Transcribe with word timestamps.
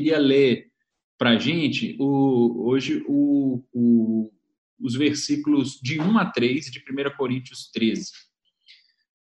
queria 0.00 0.18
ler 0.18 0.70
para 1.18 1.30
a 1.30 1.38
gente 1.38 1.94
o, 2.00 2.70
hoje 2.70 3.04
o, 3.06 3.62
o, 3.70 4.32
os 4.80 4.94
versículos 4.94 5.78
de 5.82 6.00
1 6.00 6.18
a 6.18 6.24
3 6.24 6.70
de 6.70 6.78
1 6.78 7.16
Coríntios 7.18 7.70
13. 7.70 8.10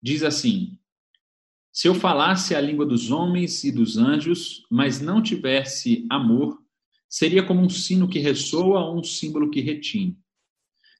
Diz 0.03 0.23
assim: 0.23 0.79
Se 1.73 1.89
eu 1.89 1.95
falasse 1.95 2.55
a 2.55 2.61
língua 2.61 2.85
dos 2.85 3.11
homens 3.11 3.65
e 3.65 3.73
dos 3.73 3.97
anjos, 3.97 4.67
mas 4.71 5.01
não 5.01 5.23
tivesse 5.23 6.07
amor, 6.11 6.59
seria 7.09 7.43
como 7.43 7.63
um 7.63 7.71
sino 7.71 8.07
que 8.07 8.19
ressoa 8.19 8.81
ou 8.81 9.01
um 9.01 9.03
símbolo 9.03 9.51
que 9.51 9.63
retine. 9.63 10.19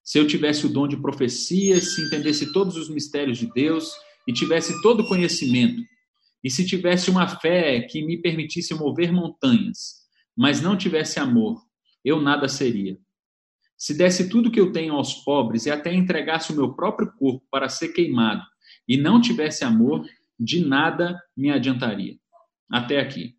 Se 0.03 0.19
eu 0.19 0.27
tivesse 0.27 0.65
o 0.65 0.71
dom 0.71 0.89
de 0.89 0.97
profecia, 0.97 1.79
se 1.79 2.01
entendesse 2.07 2.51
todos 2.51 2.77
os 2.77 2.89
mistérios 2.89 3.37
de 3.37 3.53
Deus 3.53 3.93
e 4.27 4.33
tivesse 4.33 4.81
todo 4.81 5.01
o 5.01 5.07
conhecimento, 5.07 5.83
e 6.43 6.51
se 6.51 6.67
tivesse 6.67 7.11
uma 7.11 7.29
fé 7.29 7.81
que 7.83 8.03
me 8.03 8.17
permitisse 8.17 8.75
mover 8.75 9.13
montanhas, 9.13 10.01
mas 10.37 10.61
não 10.61 10.77
tivesse 10.77 11.19
amor, 11.19 11.63
eu 12.05 12.21
nada 12.21 12.49
seria. 12.49 12.99
Se 13.77 13.97
desse 13.97 14.29
tudo 14.29 14.51
que 14.51 14.61
eu 14.61 14.73
tenho 14.73 14.95
aos 14.95 15.15
pobres 15.15 15.67
e 15.67 15.71
até 15.71 15.93
entregasse 15.93 16.53
o 16.53 16.57
meu 16.57 16.75
próprio 16.75 17.13
corpo 17.13 17.45
para 17.51 17.69
ser 17.69 17.89
queimado, 17.89 18.43
e 18.87 18.97
não 18.97 19.21
tivesse 19.21 19.65
amor, 19.65 20.07
de 20.39 20.65
nada 20.65 21.21
me 21.37 21.51
adiantaria. 21.51 22.17
Até 22.71 23.01
aqui. 23.01 23.37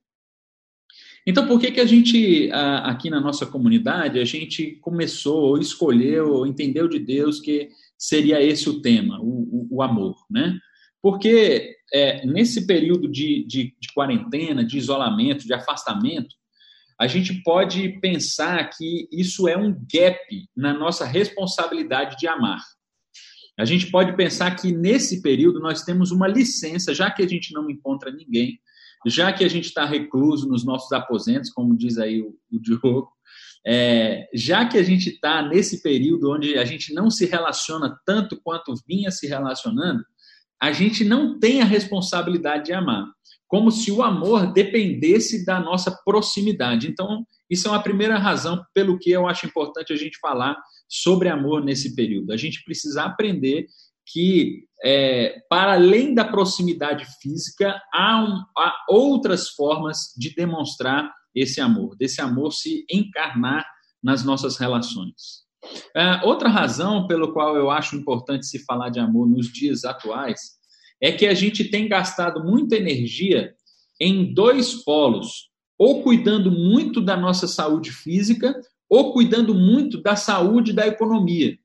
Então, 1.26 1.48
por 1.48 1.60
que, 1.60 1.72
que 1.72 1.80
a 1.80 1.86
gente, 1.86 2.50
aqui 2.52 3.10
na 3.10 3.20
nossa 3.20 3.46
comunidade, 3.46 4.20
a 4.20 4.26
gente 4.26 4.78
começou, 4.82 5.42
ou 5.42 5.58
escolheu, 5.58 6.34
ou 6.34 6.48
entendeu 6.48 6.88
de 6.88 7.00
Deus 7.00 7.40
que 7.40 7.70
seria 7.98 8.42
esse 8.42 8.68
o 8.70 8.82
tema, 8.82 9.20
o, 9.22 9.68
o, 9.70 9.78
o 9.78 9.82
amor, 9.84 10.26
né? 10.30 10.60
Porque 11.02 11.76
é, 11.94 12.26
nesse 12.26 12.68
período 12.68 13.08
de, 13.08 13.46
de, 13.48 13.76
de 13.80 13.94
quarentena, 13.94 14.64
de 14.64 14.78
isolamento, 14.78 15.46
de 15.46 15.54
afastamento, 15.54 16.36
a 17.00 17.08
gente 17.08 17.42
pode 17.42 18.00
pensar 18.00 18.70
que 18.70 19.08
isso 19.12 19.48
é 19.48 19.58
um 19.58 19.74
gap 19.92 20.20
na 20.56 20.74
nossa 20.74 21.04
responsabilidade 21.04 22.16
de 22.18 22.28
amar. 22.28 22.62
A 23.58 23.66
gente 23.66 23.90
pode 23.90 24.16
pensar 24.16 24.56
que 24.56 24.72
nesse 24.72 25.22
período 25.22 25.60
nós 25.60 25.84
temos 25.84 26.12
uma 26.12 26.28
licença, 26.28 26.94
já 26.94 27.10
que 27.10 27.24
a 27.24 27.28
gente 27.28 27.54
não 27.54 27.70
encontra 27.70 28.12
ninguém, 28.12 28.60
já 29.08 29.34
que 29.34 29.44
a 29.44 29.50
gente 29.50 29.66
está 29.66 29.84
recluso 29.84 30.48
nos 30.48 30.64
nossos 30.64 30.92
aposentos, 30.92 31.50
como 31.50 31.76
diz 31.76 31.98
aí 31.98 32.22
o, 32.22 32.38
o 32.52 32.60
Diogo, 32.60 33.10
é, 33.66 34.28
já 34.34 34.68
que 34.68 34.78
a 34.78 34.84
gente 34.84 35.10
está 35.10 35.42
nesse 35.42 35.82
período 35.82 36.32
onde 36.32 36.58
a 36.58 36.66
gente 36.66 36.94
não 36.94 37.10
se 37.10 37.26
relaciona 37.26 38.00
tanto 38.06 38.40
quanto 38.42 38.74
vinha 38.88 39.12
se 39.12 39.28
relacionando, 39.28 40.04
a 40.62 40.72
gente 40.72 41.04
não 41.04 41.40
tem 41.40 41.62
a 41.62 41.66
responsabilidade 41.66 42.66
de 42.66 42.74
amar, 42.74 43.06
como 43.48 43.72
se 43.72 43.92
o 43.92 44.04
amor 44.04 44.54
dependesse 44.54 45.44
da 45.44 45.60
nossa 45.60 45.92
proximidade. 46.06 46.88
Então, 46.88 47.26
isso 47.50 47.68
é 47.68 47.72
uma 47.72 47.82
primeira 47.82 48.18
razão 48.18 48.64
pelo 48.74 49.00
que 49.00 49.10
eu 49.10 49.28
acho 49.28 49.48
importante 49.48 49.92
a 49.92 49.96
gente 49.96 50.20
falar 50.20 50.56
sobre 50.88 51.30
amor 51.30 51.64
nesse 51.64 51.96
período. 51.96 52.32
A 52.32 52.38
gente 52.38 52.64
precisa 52.64 53.04
aprender 53.04 53.66
que, 54.06 54.66
é, 54.84 55.42
para 55.50 55.74
além 55.74 56.14
da 56.14 56.26
proximidade 56.26 57.06
física, 57.22 57.82
há, 57.94 58.24
um, 58.24 58.44
há 58.58 58.86
outras 58.90 59.50
formas 59.50 60.14
de 60.18 60.34
demonstrar 60.36 61.12
esse 61.34 61.60
amor, 61.60 61.96
desse 61.98 62.22
amor 62.22 62.52
se 62.52 62.86
encarnar 62.92 63.66
nas 64.04 64.24
nossas 64.24 64.58
relações. 64.58 65.42
É, 65.96 66.26
outra 66.26 66.50
razão 66.50 67.08
pelo 67.08 67.34
qual 67.34 67.56
eu 67.56 67.70
acho 67.70 67.96
importante 67.96 68.46
se 68.46 68.66
falar 68.66 68.90
de 68.90 69.00
amor 69.00 69.28
nos 69.28 69.52
dias 69.52 69.84
atuais 69.86 70.60
é 71.02 71.12
que 71.12 71.26
a 71.26 71.34
gente 71.34 71.70
tem 71.70 71.88
gastado 71.88 72.44
muita 72.44 72.76
energia 72.76 73.54
em 74.00 74.34
dois 74.34 74.84
polos, 74.84 75.50
ou 75.78 76.04
cuidando 76.04 76.52
muito 76.52 77.02
da 77.02 77.18
nossa 77.18 77.48
saúde 77.48 77.92
física, 77.92 78.60
ou 78.90 79.14
cuidando 79.14 79.54
muito 79.54 80.02
da 80.02 80.16
saúde 80.16 80.74
da 80.74 80.86
economia. 80.86 81.58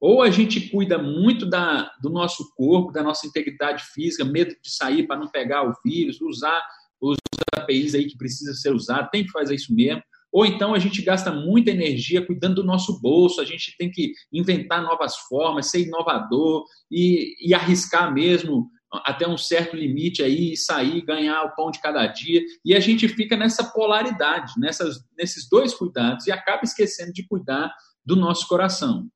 Ou 0.00 0.22
a 0.22 0.30
gente 0.30 0.60
cuida 0.68 0.96
muito 0.96 1.44
da, 1.44 1.90
do 2.00 2.08
nosso 2.08 2.52
corpo, 2.54 2.92
da 2.92 3.02
nossa 3.02 3.26
integridade 3.26 3.82
física, 3.92 4.24
medo 4.24 4.54
de 4.62 4.70
sair 4.70 5.06
para 5.06 5.18
não 5.18 5.28
pegar 5.28 5.68
o 5.68 5.74
vírus, 5.84 6.20
usar 6.20 6.62
os 7.00 7.16
APIs 7.56 7.94
aí 7.94 8.06
que 8.06 8.16
precisa 8.16 8.54
ser 8.54 8.72
usado, 8.72 9.10
tem 9.10 9.24
que 9.24 9.32
fazer 9.32 9.54
isso 9.54 9.74
mesmo. 9.74 10.02
Ou 10.32 10.44
então 10.44 10.74
a 10.74 10.78
gente 10.78 11.00
gasta 11.02 11.32
muita 11.32 11.70
energia 11.70 12.24
cuidando 12.24 12.56
do 12.56 12.64
nosso 12.64 13.00
bolso, 13.00 13.40
a 13.40 13.44
gente 13.44 13.74
tem 13.78 13.90
que 13.90 14.12
inventar 14.32 14.82
novas 14.82 15.16
formas, 15.16 15.70
ser 15.70 15.86
inovador 15.86 16.64
e, 16.90 17.34
e 17.40 17.54
arriscar 17.54 18.12
mesmo 18.12 18.70
até 18.90 19.28
um 19.28 19.36
certo 19.36 19.76
limite 19.76 20.22
aí, 20.22 20.56
sair, 20.56 21.02
ganhar 21.02 21.44
o 21.44 21.54
pão 21.54 21.70
de 21.70 21.80
cada 21.80 22.06
dia. 22.06 22.42
E 22.64 22.74
a 22.74 22.80
gente 22.80 23.06
fica 23.08 23.36
nessa 23.36 23.64
polaridade, 23.64 24.52
nessas, 24.58 24.98
nesses 25.16 25.48
dois 25.48 25.74
cuidados, 25.74 26.26
e 26.26 26.32
acaba 26.32 26.62
esquecendo 26.64 27.12
de 27.12 27.26
cuidar 27.26 27.70
do 28.04 28.16
nosso 28.16 28.46
coração. 28.48 29.06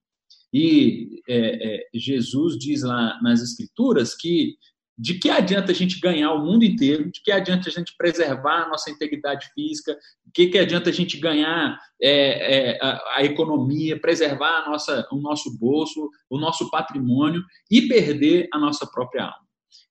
E 0.53 1.23
é, 1.27 1.77
é, 1.77 1.89
Jesus 1.95 2.59
diz 2.59 2.83
lá 2.83 3.19
nas 3.23 3.41
Escrituras 3.41 4.15
que 4.15 4.55
de 5.03 5.15
que 5.15 5.29
adianta 5.29 5.73
a 5.73 5.75
gente 5.75 5.99
ganhar 5.99 6.33
o 6.33 6.47
mundo 6.47 6.65
inteiro, 6.65 7.11
de 7.11 7.21
que 7.25 7.33
adianta 7.33 7.69
a 7.69 7.73
gente 7.73 7.93
preservar 7.99 8.63
a 8.63 8.69
nossa 8.69 8.89
integridade 8.89 9.49
física, 9.53 9.99
de 10.25 10.31
que, 10.33 10.47
que 10.47 10.59
adianta 10.59 10.91
a 10.91 10.93
gente 10.93 11.19
ganhar 11.19 11.77
é, 12.01 12.77
é, 12.77 12.79
a, 12.81 13.17
a, 13.17 13.25
economia, 13.25 14.01
preservar 14.01 14.61
a 14.63 14.71
nossa, 14.71 15.09
o 15.11 15.17
nosso 15.17 15.59
bolso, 15.59 16.09
o 16.31 16.39
nosso 16.39 16.71
patrimônio 16.71 17.43
e 17.69 17.89
perder 17.89 18.49
a 18.55 18.59
nossa 18.61 18.87
própria 18.87 19.25
alma. 19.25 19.43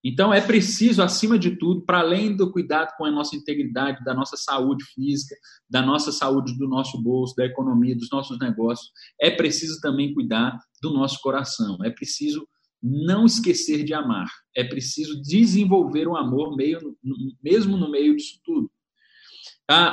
Então, 0.02 0.34
é 0.34 0.40
preciso, 0.40 1.04
acima 1.04 1.38
de 1.38 1.58
tudo, 1.58 1.82
para 1.82 2.00
além 2.00 2.34
do 2.34 2.50
cuidado 2.50 2.96
com 2.98 3.04
a 3.04 3.12
nossa 3.12 3.36
integridade, 3.36 4.02
da 4.06 4.14
nossa 4.14 4.38
saúde 4.38 4.86
física, 4.96 5.36
da 5.70 5.82
nossa 5.82 6.14
saúde 6.14 6.58
do 6.58 6.70
nosso 6.70 7.04
bolso, 7.04 7.36
da 7.36 7.46
economia, 7.46 7.98
dos 7.98 8.10
nossos 8.10 8.40
negócios, 8.40 8.90
é 9.20 9.30
preciso 9.30 9.82
também 9.82 10.14
cuidar 10.14 10.58
do 10.82 10.94
nosso 10.94 11.20
coração. 11.20 11.78
É 11.84 11.90
preciso 11.90 12.48
não 12.82 13.26
esquecer 13.26 13.84
de 13.84 13.94
amar. 13.94 14.28
É 14.56 14.64
preciso 14.64 15.22
desenvolver 15.22 16.08
o 16.08 16.16
amor 16.16 16.56
meio, 16.56 16.98
mesmo 17.44 17.78
no 17.78 17.90
meio 17.90 18.16
disso 18.16 18.40
tudo. 18.44 18.72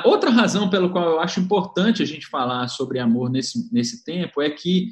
Outra 0.03 0.29
razão 0.29 0.69
pela 0.69 0.89
qual 0.89 1.09
eu 1.11 1.19
acho 1.19 1.39
importante 1.39 2.03
a 2.03 2.05
gente 2.05 2.27
falar 2.27 2.67
sobre 2.67 2.99
amor 2.99 3.29
nesse, 3.29 3.71
nesse 3.71 4.03
tempo 4.03 4.41
é 4.41 4.49
que 4.49 4.89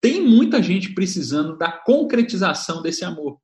tem 0.00 0.20
muita 0.20 0.62
gente 0.62 0.92
precisando 0.92 1.56
da 1.56 1.70
concretização 1.70 2.82
desse 2.82 3.04
amor. 3.04 3.38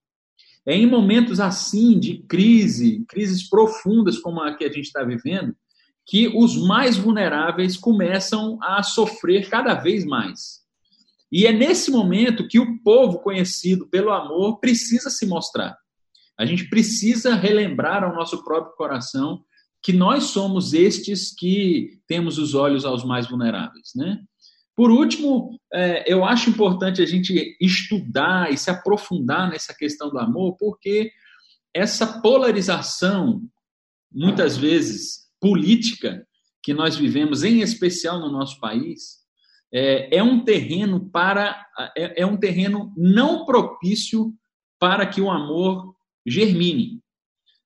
É 0.67 0.75
em 0.75 0.87
momentos 0.87 1.41
assim 1.41 1.99
de 1.99 2.19
crise, 2.25 3.05
crises 3.09 3.49
profundas 3.49 4.19
como 4.19 4.43
a 4.43 4.55
que 4.55 4.65
a 4.65 4.69
gente 4.69 4.87
está 4.87 5.03
vivendo, 5.03 5.55
que 6.07 6.29
os 6.29 6.57
mais 6.57 6.97
vulneráveis 6.97 7.77
começam 7.77 8.59
a 8.61 8.83
sofrer 8.83 9.49
cada 9.49 9.75
vez 9.75 10.05
mais. 10.05 10.61
E 11.31 11.47
é 11.47 11.53
nesse 11.53 11.91
momento 11.91 12.49
que 12.49 12.59
o 12.59 12.83
povo 12.83 13.21
conhecido 13.21 13.87
pelo 13.89 14.11
amor 14.11 14.59
precisa 14.59 15.11
se 15.11 15.27
mostrar. 15.27 15.77
A 16.39 16.45
gente 16.45 16.69
precisa 16.69 17.35
relembrar 17.35 18.03
ao 18.03 18.15
nosso 18.15 18.43
próprio 18.43 18.75
coração 18.75 19.45
que 19.83 19.93
nós 19.93 20.25
somos 20.25 20.73
estes 20.75 21.35
que 21.35 22.01
temos 22.07 22.39
os 22.39 22.55
olhos 22.55 22.85
aos 22.85 23.05
mais 23.05 23.29
vulneráveis, 23.29 23.93
né? 23.95 24.19
Por 24.75 24.91
último, 24.91 25.61
é, 25.73 26.11
eu 26.11 26.25
acho 26.25 26.49
importante 26.49 27.03
a 27.03 27.07
gente 27.07 27.57
estudar 27.61 28.51
e 28.53 28.57
se 28.57 28.71
aprofundar 28.71 29.51
nessa 29.51 29.75
questão 29.75 30.09
do 30.09 30.19
amor, 30.19 30.57
porque 30.59 31.13
essa 31.75 32.21
polarização, 32.21 33.43
muitas 34.11 34.57
vezes 34.57 35.29
política, 35.39 36.27
que 36.63 36.73
nós 36.73 36.97
vivemos, 36.97 37.43
em 37.43 37.61
especial 37.61 38.21
no 38.21 38.31
nosso 38.31 38.59
país, 38.59 39.20
é, 39.73 40.17
é 40.17 40.23
um 40.23 40.45
terreno 40.45 41.09
para 41.11 41.67
é, 41.97 42.23
é 42.23 42.27
um 42.27 42.37
terreno 42.37 42.93
não 42.97 43.45
propício 43.45 44.35
para 44.79 45.07
que 45.07 45.21
o 45.21 45.31
amor 45.31 45.95
germine. 46.27 47.01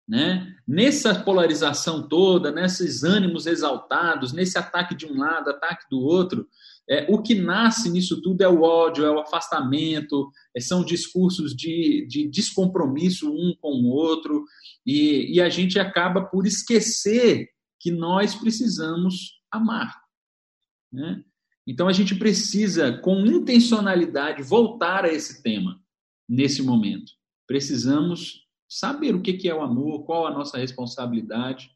Né? 0.06 0.54
Nessa 0.68 1.14
polarização 1.14 2.06
toda, 2.06 2.50
nesses 2.50 3.02
ânimos 3.02 3.46
exaltados, 3.46 4.32
nesse 4.32 4.58
ataque 4.58 4.94
de 4.94 5.06
um 5.06 5.18
lado, 5.18 5.48
ataque 5.48 5.86
do 5.90 6.00
outro, 6.00 6.46
é, 6.88 7.06
o 7.08 7.22
que 7.22 7.34
nasce 7.34 7.90
nisso 7.90 8.20
tudo 8.20 8.42
é 8.42 8.48
o 8.48 8.60
ódio, 8.60 9.04
é 9.04 9.10
o 9.10 9.18
afastamento, 9.18 10.30
é, 10.54 10.60
são 10.60 10.84
discursos 10.84 11.56
de, 11.56 12.06
de 12.06 12.28
descompromisso 12.28 13.32
um 13.32 13.54
com 13.58 13.72
o 13.72 13.88
outro, 13.88 14.44
e, 14.84 15.34
e 15.34 15.40
a 15.40 15.48
gente 15.48 15.78
acaba 15.78 16.22
por 16.22 16.46
esquecer 16.46 17.48
que 17.80 17.90
nós 17.90 18.34
precisamos 18.34 19.40
amar. 19.50 19.94
Né? 20.92 21.24
Então 21.66 21.88
a 21.88 21.93
gente 21.93 22.14
precisa, 22.14 22.93
com 22.99 23.25
intencionalidade, 23.26 24.43
voltar 24.43 25.05
a 25.05 25.12
esse 25.12 25.43
tema 25.43 25.81
nesse 26.28 26.62
momento. 26.62 27.12
Precisamos 27.46 28.44
saber 28.69 29.14
o 29.14 29.22
que 29.22 29.49
é 29.49 29.55
o 29.55 29.62
amor, 29.62 30.05
qual 30.05 30.26
a 30.26 30.31
nossa 30.31 30.58
responsabilidade 30.58 31.70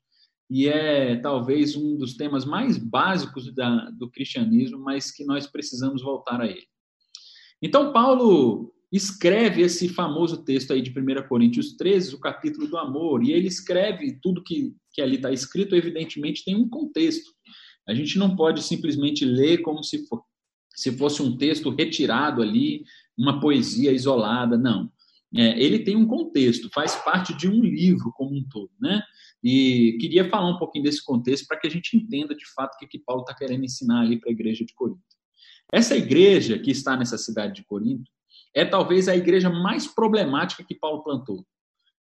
e 0.50 0.66
é 0.66 1.16
talvez 1.16 1.76
um 1.76 1.96
dos 1.96 2.14
temas 2.14 2.44
mais 2.44 2.78
básicos 2.78 3.54
da, 3.54 3.90
do 3.90 4.10
cristianismo, 4.10 4.78
mas 4.78 5.10
que 5.10 5.24
nós 5.24 5.46
precisamos 5.46 6.02
voltar 6.02 6.40
a 6.40 6.46
ele. 6.46 6.66
Então, 7.60 7.92
Paulo 7.92 8.72
escreve 8.90 9.60
esse 9.60 9.88
famoso 9.88 10.42
texto 10.44 10.72
aí 10.72 10.80
de 10.80 10.90
1 10.90 11.28
Coríntios 11.28 11.76
13, 11.76 12.14
o 12.14 12.20
capítulo 12.20 12.66
do 12.66 12.78
amor, 12.78 13.22
e 13.22 13.32
ele 13.32 13.46
escreve 13.46 14.18
tudo 14.22 14.42
que, 14.42 14.74
que 14.92 15.02
ali 15.02 15.16
está 15.16 15.30
escrito, 15.30 15.74
evidentemente, 15.76 16.44
tem 16.44 16.56
um 16.56 16.68
contexto. 16.68 17.30
A 17.88 17.94
gente 17.94 18.18
não 18.18 18.36
pode 18.36 18.62
simplesmente 18.62 19.24
ler 19.24 19.58
como 19.58 19.82
se, 19.82 20.06
for, 20.06 20.22
se 20.74 20.92
fosse 20.96 21.22
um 21.22 21.36
texto 21.36 21.70
retirado 21.70 22.42
ali, 22.42 22.84
uma 23.16 23.40
poesia 23.40 23.90
isolada, 23.90 24.58
não. 24.58 24.92
É, 25.34 25.60
ele 25.60 25.80
tem 25.80 25.96
um 25.96 26.06
contexto, 26.06 26.70
faz 26.72 26.94
parte 26.96 27.34
de 27.34 27.48
um 27.48 27.62
livro 27.62 28.12
como 28.12 28.34
um 28.34 28.44
todo, 28.48 28.70
né? 28.80 29.02
E 29.42 29.96
queria 30.00 30.28
falar 30.28 30.50
um 30.50 30.58
pouquinho 30.58 30.84
desse 30.84 31.04
contexto 31.04 31.46
para 31.46 31.58
que 31.58 31.66
a 31.66 31.70
gente 31.70 31.96
entenda 31.96 32.34
de 32.34 32.46
fato 32.54 32.74
o 32.74 32.78
que, 32.78 32.86
que 32.86 32.98
Paulo 32.98 33.22
está 33.22 33.34
querendo 33.34 33.64
ensinar 33.64 34.00
ali 34.00 34.18
para 34.18 34.30
a 34.30 34.32
igreja 34.32 34.64
de 34.64 34.74
Corinto. 34.74 35.02
Essa 35.72 35.96
igreja 35.96 36.58
que 36.58 36.70
está 36.70 36.96
nessa 36.96 37.18
cidade 37.18 37.56
de 37.56 37.64
Corinto 37.64 38.10
é 38.54 38.64
talvez 38.64 39.08
a 39.08 39.16
igreja 39.16 39.50
mais 39.50 39.86
problemática 39.86 40.64
que 40.64 40.74
Paulo 40.74 41.02
plantou. 41.02 41.46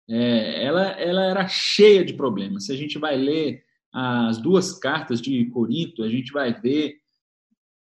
É, 0.08 0.64
ela, 0.64 0.90
ela 0.92 1.24
era 1.24 1.48
cheia 1.48 2.04
de 2.04 2.14
problemas. 2.14 2.66
Se 2.66 2.72
a 2.72 2.76
gente 2.76 2.96
vai 2.96 3.16
ler 3.16 3.65
as 3.98 4.36
duas 4.36 4.78
cartas 4.78 5.22
de 5.22 5.46
Corinto, 5.46 6.02
a 6.02 6.08
gente 6.10 6.30
vai 6.30 6.52
ver 6.52 6.96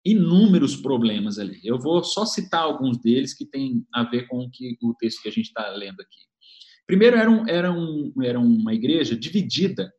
inúmeros 0.06 0.76
problemas 0.76 1.40
ali. 1.40 1.60
Eu 1.64 1.80
vou 1.80 2.04
só 2.04 2.24
citar 2.24 2.62
alguns 2.62 3.00
deles 3.00 3.34
que 3.34 3.48
têm 3.48 3.84
a 3.92 4.04
ver 4.04 4.28
com 4.28 4.42
o, 4.42 4.52
que, 4.52 4.78
o 4.84 4.94
texto 4.94 5.24
que 5.24 5.30
a 5.30 5.32
gente 5.32 5.48
está 5.48 5.68
lendo 5.70 6.02
aqui. 6.02 6.20
Primeiro, 6.86 7.18
era, 7.18 7.32
um, 7.32 7.48
era, 7.48 7.72
um, 7.72 8.14
era 8.22 8.40
uma 8.40 8.76
igreja 8.76 9.16
dividida. 9.16 9.92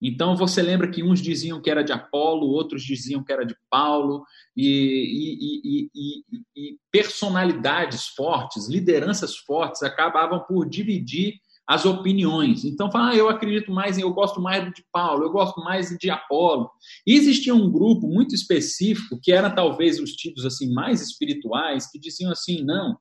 Então, 0.00 0.34
você 0.34 0.62
lembra 0.62 0.90
que 0.90 1.02
uns 1.02 1.20
diziam 1.20 1.60
que 1.60 1.68
era 1.68 1.84
de 1.84 1.92
Apolo, 1.92 2.46
outros 2.46 2.82
diziam 2.82 3.22
que 3.22 3.32
era 3.32 3.44
de 3.44 3.54
Paulo, 3.68 4.24
e, 4.56 5.60
e, 5.62 5.90
e, 5.94 6.24
e 6.56 6.78
personalidades 6.90 8.06
fortes, 8.08 8.66
lideranças 8.66 9.36
fortes, 9.36 9.82
acabavam 9.82 10.42
por 10.48 10.66
dividir 10.66 11.34
as 11.66 11.86
opiniões. 11.86 12.64
Então, 12.64 12.90
fala, 12.90 13.10
ah, 13.10 13.16
eu 13.16 13.28
acredito 13.28 13.72
mais, 13.72 13.96
em, 13.96 14.02
eu 14.02 14.12
gosto 14.12 14.40
mais 14.40 14.64
de 14.72 14.84
Paulo, 14.92 15.24
eu 15.24 15.30
gosto 15.30 15.60
mais 15.60 15.88
de 15.98 16.10
Apolo. 16.10 16.70
E 17.06 17.14
existia 17.14 17.54
um 17.54 17.70
grupo 17.70 18.06
muito 18.06 18.34
específico, 18.34 19.18
que 19.22 19.32
era 19.32 19.50
talvez 19.50 19.98
os 19.98 20.12
tidos 20.12 20.44
assim 20.44 20.72
mais 20.72 21.00
espirituais, 21.00 21.90
que 21.90 21.98
diziam 21.98 22.30
assim, 22.30 22.62
não, 22.62 22.96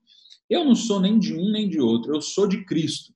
eu 0.50 0.64
não 0.64 0.76
sou 0.76 1.00
nem 1.00 1.20
de 1.20 1.34
um 1.34 1.52
nem 1.52 1.68
de 1.68 1.80
outro, 1.80 2.16
eu 2.16 2.22
sou 2.22 2.48
de 2.48 2.64
Cristo. 2.66 3.14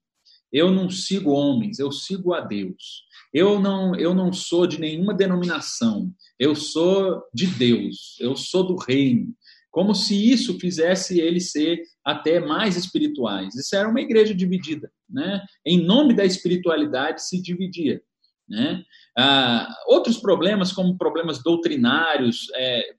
Eu 0.52 0.72
não 0.72 0.90
sigo 0.90 1.32
homens, 1.32 1.78
eu 1.78 1.92
sigo 1.92 2.34
a 2.34 2.40
Deus. 2.40 3.06
Eu 3.34 3.60
não, 3.60 3.94
eu 3.96 4.14
não 4.14 4.32
sou 4.32 4.66
de 4.66 4.80
nenhuma 4.80 5.14
denominação, 5.14 6.12
eu 6.40 6.56
sou 6.56 7.22
de 7.34 7.46
Deus, 7.46 8.16
eu 8.20 8.36
sou 8.36 8.66
do 8.66 8.76
reino 8.76 9.36
como 9.78 9.94
se 9.94 10.16
isso 10.32 10.58
fizesse 10.58 11.20
eles 11.20 11.52
ser 11.52 11.80
até 12.08 12.40
mais 12.40 12.78
espirituais. 12.78 13.54
Isso 13.54 13.76
era 13.76 13.90
uma 13.90 14.00
igreja 14.00 14.34
dividida, 14.34 14.90
né? 15.10 15.44
Em 15.66 15.84
nome 15.84 16.14
da 16.14 16.24
espiritualidade 16.24 17.22
se 17.22 17.42
dividia, 17.42 18.02
né? 18.48 18.82
Ah, 19.18 19.68
outros 19.88 20.16
problemas, 20.16 20.72
como 20.72 20.98
problemas 20.98 21.44
doutrinários, 21.44 22.48
é, 22.56 22.80
é, 22.80 22.94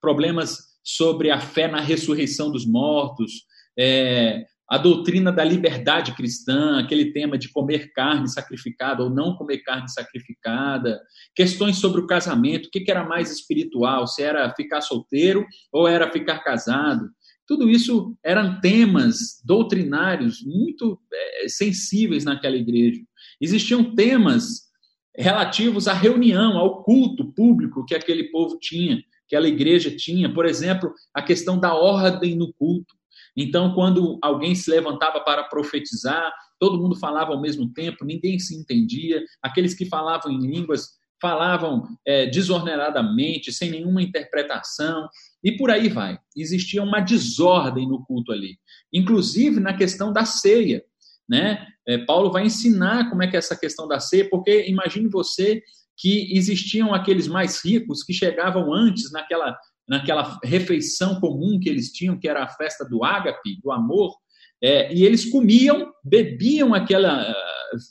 problemas 0.00 0.56
sobre 0.84 1.32
a 1.32 1.40
fé 1.40 1.66
na 1.66 1.80
ressurreição 1.80 2.48
dos 2.48 2.64
mortos, 2.64 3.42
é, 3.76 4.44
a 4.70 4.78
doutrina 4.78 5.32
da 5.32 5.42
liberdade 5.42 6.14
cristã, 6.14 6.78
aquele 6.78 7.12
tema 7.12 7.36
de 7.36 7.48
comer 7.48 7.90
carne 7.92 8.28
sacrificada 8.28 9.02
ou 9.02 9.10
não 9.10 9.34
comer 9.34 9.58
carne 9.58 9.88
sacrificada, 9.88 11.00
questões 11.34 11.78
sobre 11.78 12.02
o 12.02 12.06
casamento, 12.06 12.66
o 12.66 12.70
que 12.70 12.88
era 12.88 13.02
mais 13.02 13.32
espiritual, 13.32 14.06
se 14.06 14.22
era 14.22 14.54
ficar 14.54 14.80
solteiro 14.80 15.44
ou 15.72 15.88
era 15.88 16.12
ficar 16.12 16.38
casado. 16.40 17.08
Tudo 17.48 17.70
isso 17.70 18.14
eram 18.22 18.60
temas 18.60 19.42
doutrinários 19.42 20.44
muito 20.44 21.00
é, 21.10 21.48
sensíveis 21.48 22.22
naquela 22.22 22.56
igreja. 22.56 23.00
Existiam 23.40 23.94
temas 23.94 24.68
relativos 25.16 25.88
à 25.88 25.94
reunião, 25.94 26.58
ao 26.58 26.84
culto 26.84 27.32
público 27.32 27.86
que 27.86 27.94
aquele 27.94 28.24
povo 28.24 28.58
tinha, 28.60 28.98
que 29.26 29.34
aquela 29.34 29.48
igreja 29.48 29.90
tinha. 29.96 30.32
Por 30.32 30.44
exemplo, 30.44 30.92
a 31.14 31.22
questão 31.22 31.58
da 31.58 31.74
ordem 31.74 32.36
no 32.36 32.52
culto. 32.52 32.94
Então, 33.34 33.72
quando 33.72 34.18
alguém 34.20 34.54
se 34.54 34.70
levantava 34.70 35.20
para 35.20 35.44
profetizar, 35.44 36.30
todo 36.60 36.78
mundo 36.78 36.96
falava 36.96 37.32
ao 37.32 37.40
mesmo 37.40 37.72
tempo, 37.72 38.04
ninguém 38.04 38.38
se 38.38 38.54
entendia. 38.54 39.24
Aqueles 39.42 39.72
que 39.72 39.86
falavam 39.86 40.30
em 40.30 40.38
línguas 40.38 40.98
falavam 41.20 41.84
é, 42.06 42.26
desordenadamente, 42.26 43.52
sem 43.52 43.70
nenhuma 43.70 44.02
interpretação, 44.02 45.08
e 45.42 45.52
por 45.56 45.70
aí 45.70 45.88
vai. 45.88 46.18
Existia 46.36 46.82
uma 46.82 47.00
desordem 47.00 47.88
no 47.88 48.04
culto 48.04 48.32
ali, 48.32 48.58
inclusive 48.92 49.60
na 49.60 49.74
questão 49.74 50.12
da 50.12 50.24
ceia. 50.24 50.82
Né? 51.28 51.66
É, 51.86 51.98
Paulo 51.98 52.32
vai 52.32 52.44
ensinar 52.44 53.08
como 53.10 53.22
é 53.22 53.28
que 53.28 53.36
é 53.36 53.38
essa 53.38 53.56
questão 53.56 53.86
da 53.86 54.00
ceia, 54.00 54.28
porque 54.28 54.66
imagine 54.68 55.08
você 55.08 55.62
que 55.96 56.36
existiam 56.36 56.94
aqueles 56.94 57.26
mais 57.26 57.64
ricos 57.64 58.02
que 58.02 58.12
chegavam 58.12 58.72
antes 58.72 59.10
naquela 59.12 59.56
naquela 59.88 60.38
refeição 60.44 61.18
comum 61.18 61.58
que 61.58 61.68
eles 61.68 61.90
tinham, 61.90 62.18
que 62.18 62.28
era 62.28 62.44
a 62.44 62.48
festa 62.48 62.84
do 62.84 63.02
ágape, 63.02 63.58
do 63.62 63.72
amor, 63.72 64.14
é, 64.62 64.92
e 64.94 65.04
eles 65.04 65.24
comiam, 65.24 65.90
bebiam 66.04 66.74
aquele 66.74 67.06
uh, 67.06 67.34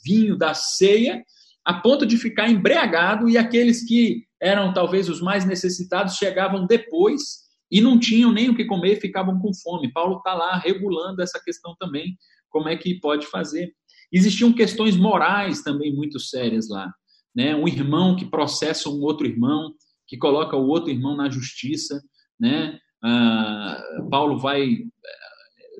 vinho 0.04 0.36
da 0.36 0.54
ceia, 0.54 1.24
a 1.64 1.74
ponto 1.74 2.06
de 2.06 2.16
ficar 2.16 2.48
embriagado, 2.48 3.28
e 3.28 3.36
aqueles 3.36 3.86
que 3.86 4.27
eram 4.40 4.72
talvez 4.72 5.08
os 5.08 5.20
mais 5.20 5.44
necessitados 5.44 6.14
chegavam 6.14 6.66
depois 6.66 7.48
e 7.70 7.80
não 7.80 7.98
tinham 7.98 8.32
nem 8.32 8.48
o 8.48 8.56
que 8.56 8.64
comer, 8.64 9.00
ficavam 9.00 9.38
com 9.38 9.52
fome. 9.54 9.92
Paulo 9.92 10.18
está 10.18 10.34
lá 10.34 10.56
regulando 10.56 11.20
essa 11.22 11.40
questão 11.42 11.74
também, 11.78 12.16
como 12.48 12.68
é 12.68 12.76
que 12.76 12.98
pode 13.00 13.26
fazer. 13.26 13.72
Existiam 14.12 14.52
questões 14.52 14.96
morais 14.96 15.62
também 15.62 15.94
muito 15.94 16.18
sérias 16.18 16.68
lá. 16.68 16.90
Né? 17.34 17.54
Um 17.54 17.68
irmão 17.68 18.16
que 18.16 18.24
processa 18.24 18.88
um 18.88 19.02
outro 19.02 19.26
irmão, 19.26 19.74
que 20.06 20.16
coloca 20.16 20.56
o 20.56 20.66
outro 20.66 20.90
irmão 20.90 21.14
na 21.14 21.28
justiça, 21.28 22.02
né? 22.40 22.78
Ah, 23.02 23.80
Paulo 24.10 24.38
vai 24.38 24.72
eh, 24.72 24.78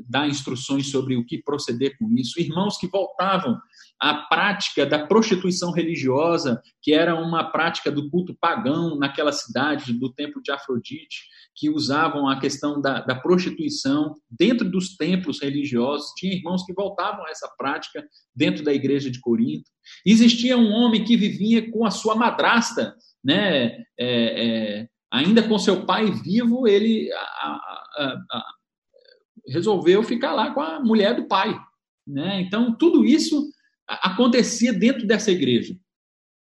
dar 0.07 0.29
instruções 0.29 0.91
sobre 0.91 1.17
o 1.17 1.25
que 1.25 1.43
proceder 1.43 1.97
com 1.99 2.09
isso. 2.17 2.39
Irmãos 2.39 2.77
que 2.77 2.87
voltavam 2.87 3.59
à 4.01 4.15
prática 4.15 4.87
da 4.87 5.07
prostituição 5.07 5.73
religiosa, 5.73 6.63
que 6.81 6.93
era 6.93 7.15
uma 7.15 7.51
prática 7.51 7.91
do 7.91 8.09
culto 8.11 8.37
pagão 8.41 8.97
naquela 8.97 9.33
cidade, 9.33 9.93
do 9.93 10.13
templo 10.13 10.41
de 10.43 10.53
Afrodite, 10.53 11.27
que 11.57 11.69
usavam 11.69 12.29
a 12.29 12.39
questão 12.39 12.81
da, 12.81 13.01
da 13.01 13.17
prostituição 13.17 14.15
dentro 14.31 14.71
dos 14.71 14.97
templos 14.97 15.43
religiosos. 15.43 16.13
Tinha 16.17 16.35
irmãos 16.35 16.65
que 16.65 16.73
voltavam 16.73 17.27
a 17.27 17.31
essa 17.31 17.49
prática 17.59 18.07
dentro 18.35 18.63
da 18.65 18.73
igreja 18.73 19.11
de 19.11 19.21
Corinto. 19.21 19.69
Existia 20.07 20.57
um 20.57 20.71
homem 20.71 21.05
que 21.05 21.17
vivia 21.17 21.71
com 21.71 21.85
a 21.85 21.91
sua 21.91 22.15
madrasta 22.15 22.95
né, 23.25 23.83
é, 23.99 24.07
é, 24.79 24.89
ainda 25.11 25.43
com 25.43 25.59
seu 25.59 25.85
pai 25.85 26.11
vivo, 26.11 26.69
ele 26.69 27.11
a, 27.13 27.19
a, 27.19 28.25
a, 28.31 28.45
resolveu 29.49 30.03
ficar 30.03 30.33
lá 30.33 30.53
com 30.53 30.61
a 30.61 30.81
mulher 30.81 31.17
do 31.17 31.27
pai. 31.27 31.59
Né? 32.07 32.41
Então, 32.41 32.75
tudo 32.77 33.05
isso 33.05 33.51
acontecia 33.89 34.73
dentro 34.73 35.07
dessa 35.07 35.31
igreja, 35.31 35.77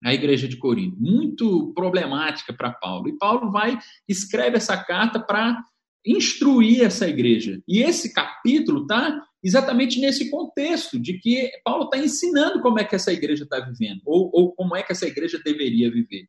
a 0.05 0.15
igreja 0.15 0.47
de 0.47 0.57
Corinto, 0.57 0.97
muito 1.01 1.73
problemática 1.75 2.53
para 2.53 2.73
Paulo. 2.73 3.09
E 3.09 3.19
Paulo 3.19 3.51
vai, 3.51 3.79
escreve 4.09 4.57
essa 4.57 4.77
carta 4.77 5.19
para 5.19 5.63
instruir 6.07 6.83
essa 6.83 7.09
igreja. 7.09 7.63
E 7.67 7.83
esse 7.83 8.13
capítulo 8.13 8.83
está 8.83 9.23
exatamente 9.43 9.99
nesse 9.99 10.31
contexto 10.31 10.99
de 10.99 11.19
que 11.19 11.51
Paulo 11.65 11.85
está 11.85 11.99
ensinando 11.99 12.61
como 12.61 12.79
é 12.79 12.85
que 12.85 12.95
essa 12.95 13.13
igreja 13.13 13.45
está 13.45 13.61
vivendo, 13.61 14.01
ou, 14.05 14.31
ou 14.33 14.53
como 14.53 14.77
é 14.77 14.83
que 14.83 14.93
essa 14.93 15.07
igreja 15.07 15.41
deveria 15.43 15.91
viver. 15.91 16.27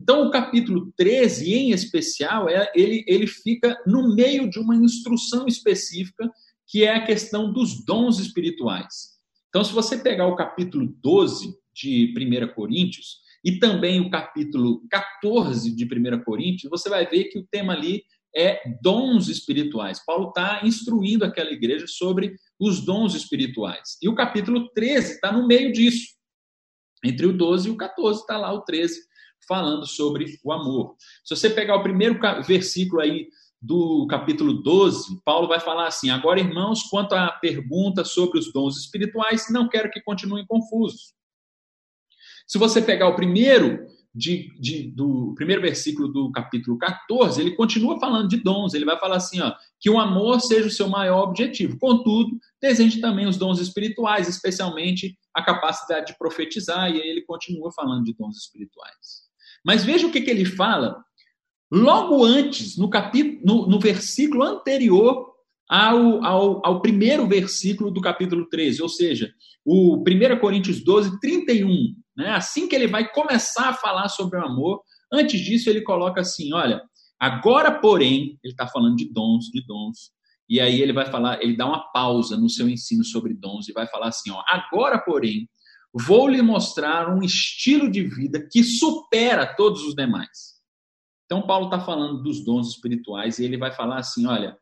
Então, 0.00 0.26
o 0.26 0.30
capítulo 0.30 0.92
13, 0.96 1.52
em 1.52 1.70
especial, 1.70 2.48
é, 2.48 2.70
ele, 2.74 3.04
ele 3.06 3.26
fica 3.26 3.80
no 3.86 4.14
meio 4.14 4.48
de 4.48 4.58
uma 4.58 4.76
instrução 4.76 5.46
específica, 5.46 6.30
que 6.66 6.84
é 6.84 6.94
a 6.94 7.04
questão 7.04 7.52
dos 7.52 7.84
dons 7.84 8.18
espirituais. 8.18 9.15
Então, 9.56 9.64
se 9.64 9.72
você 9.72 9.96
pegar 9.96 10.26
o 10.26 10.36
capítulo 10.36 10.86
12 11.02 11.58
de 11.74 12.12
1 12.14 12.52
Coríntios 12.52 13.20
e 13.42 13.58
também 13.58 14.02
o 14.02 14.10
capítulo 14.10 14.86
14 14.90 15.74
de 15.74 15.84
1 15.86 16.24
Coríntios, 16.24 16.68
você 16.68 16.90
vai 16.90 17.06
ver 17.06 17.30
que 17.30 17.38
o 17.38 17.46
tema 17.50 17.72
ali 17.72 18.04
é 18.36 18.60
dons 18.82 19.28
espirituais. 19.28 20.04
Paulo 20.04 20.28
está 20.28 20.60
instruindo 20.62 21.24
aquela 21.24 21.50
igreja 21.50 21.86
sobre 21.86 22.36
os 22.60 22.84
dons 22.84 23.14
espirituais. 23.14 23.96
E 24.02 24.10
o 24.10 24.14
capítulo 24.14 24.68
13 24.74 25.14
está 25.14 25.32
no 25.32 25.46
meio 25.46 25.72
disso. 25.72 26.06
Entre 27.02 27.24
o 27.24 27.32
12 27.32 27.68
e 27.68 27.72
o 27.72 27.78
14 27.78 28.20
está 28.20 28.36
lá 28.36 28.52
o 28.52 28.60
13, 28.60 29.00
falando 29.48 29.86
sobre 29.86 30.38
o 30.44 30.52
amor. 30.52 30.96
Se 31.24 31.34
você 31.34 31.48
pegar 31.48 31.76
o 31.76 31.82
primeiro 31.82 32.20
versículo 32.46 33.00
aí 33.00 33.28
do 33.66 34.06
capítulo 34.06 34.52
12, 34.52 35.20
Paulo 35.24 35.48
vai 35.48 35.58
falar 35.58 35.88
assim: 35.88 36.08
Agora, 36.08 36.38
irmãos, 36.38 36.84
quanto 36.84 37.14
à 37.14 37.32
pergunta 37.32 38.04
sobre 38.04 38.38
os 38.38 38.52
dons 38.52 38.78
espirituais, 38.78 39.48
não 39.50 39.68
quero 39.68 39.90
que 39.90 40.00
continuem 40.00 40.46
confusos. 40.46 41.12
Se 42.46 42.58
você 42.58 42.80
pegar 42.80 43.08
o 43.08 43.16
primeiro 43.16 43.84
de, 44.14 44.56
de, 44.60 44.88
do 44.92 45.34
primeiro 45.34 45.60
versículo 45.60 46.06
do 46.06 46.30
capítulo 46.30 46.78
14, 46.78 47.40
ele 47.40 47.56
continua 47.56 47.98
falando 47.98 48.28
de 48.28 48.36
dons. 48.36 48.72
Ele 48.72 48.84
vai 48.84 48.98
falar 49.00 49.16
assim: 49.16 49.40
ó, 49.40 49.52
que 49.80 49.90
o 49.90 49.98
amor 49.98 50.40
seja 50.40 50.68
o 50.68 50.70
seu 50.70 50.88
maior 50.88 51.24
objetivo. 51.24 51.76
Contudo, 51.76 52.38
deseje 52.62 53.00
também 53.00 53.26
os 53.26 53.36
dons 53.36 53.58
espirituais, 53.58 54.28
especialmente 54.28 55.18
a 55.34 55.42
capacidade 55.42 56.12
de 56.12 56.18
profetizar, 56.18 56.88
e 56.88 57.02
aí 57.02 57.08
ele 57.08 57.22
continua 57.22 57.72
falando 57.72 58.04
de 58.04 58.14
dons 58.14 58.36
espirituais. 58.36 59.26
Mas 59.64 59.84
veja 59.84 60.06
o 60.06 60.12
que, 60.12 60.20
que 60.20 60.30
ele 60.30 60.44
fala 60.44 61.04
logo 61.70 62.24
antes, 62.24 62.76
no, 62.76 62.88
capítulo, 62.88 63.40
no, 63.44 63.68
no 63.68 63.80
versículo 63.80 64.42
anterior 64.42 65.26
ao, 65.68 66.24
ao, 66.24 66.66
ao, 66.66 66.80
primeiro 66.80 67.26
versículo 67.26 67.90
do 67.90 68.00
capítulo 68.00 68.48
13, 68.48 68.82
ou 68.82 68.88
seja, 68.88 69.32
o 69.64 69.96
1 69.96 70.38
Coríntios 70.38 70.82
12, 70.82 71.18
31. 71.18 71.68
Né? 72.16 72.30
Assim 72.30 72.68
que 72.68 72.74
ele 72.74 72.86
vai 72.86 73.10
começar 73.10 73.70
a 73.70 73.74
falar 73.74 74.08
sobre 74.08 74.38
o 74.38 74.44
amor, 74.44 74.80
antes 75.12 75.40
disso 75.40 75.68
ele 75.68 75.82
coloca 75.82 76.20
assim: 76.20 76.52
olha, 76.52 76.80
agora, 77.18 77.72
porém, 77.72 78.38
ele 78.44 78.52
está 78.52 78.66
falando 78.66 78.96
de 78.96 79.12
dons, 79.12 79.46
de 79.46 79.64
dons. 79.66 80.14
E 80.48 80.60
aí 80.60 80.80
ele 80.80 80.92
vai 80.92 81.06
falar, 81.06 81.42
ele 81.42 81.56
dá 81.56 81.66
uma 81.66 81.90
pausa 81.92 82.36
no 82.36 82.48
seu 82.48 82.68
ensino 82.68 83.04
sobre 83.04 83.34
dons 83.34 83.68
e 83.68 83.72
vai 83.72 83.88
falar 83.88 84.08
assim: 84.08 84.30
ó, 84.30 84.42
agora, 84.48 84.98
porém, 84.98 85.48
vou 85.92 86.28
lhe 86.28 86.40
mostrar 86.40 87.12
um 87.12 87.22
estilo 87.22 87.90
de 87.90 88.04
vida 88.04 88.46
que 88.50 88.62
supera 88.62 89.44
todos 89.56 89.82
os 89.82 89.94
demais. 89.94 90.55
Então, 91.26 91.46
Paulo 91.46 91.66
está 91.66 91.80
falando 91.80 92.22
dos 92.22 92.44
dons 92.44 92.70
espirituais 92.70 93.38
e 93.38 93.44
ele 93.44 93.58
vai 93.58 93.72
falar 93.72 93.98
assim: 93.98 94.26
olha, 94.26 94.56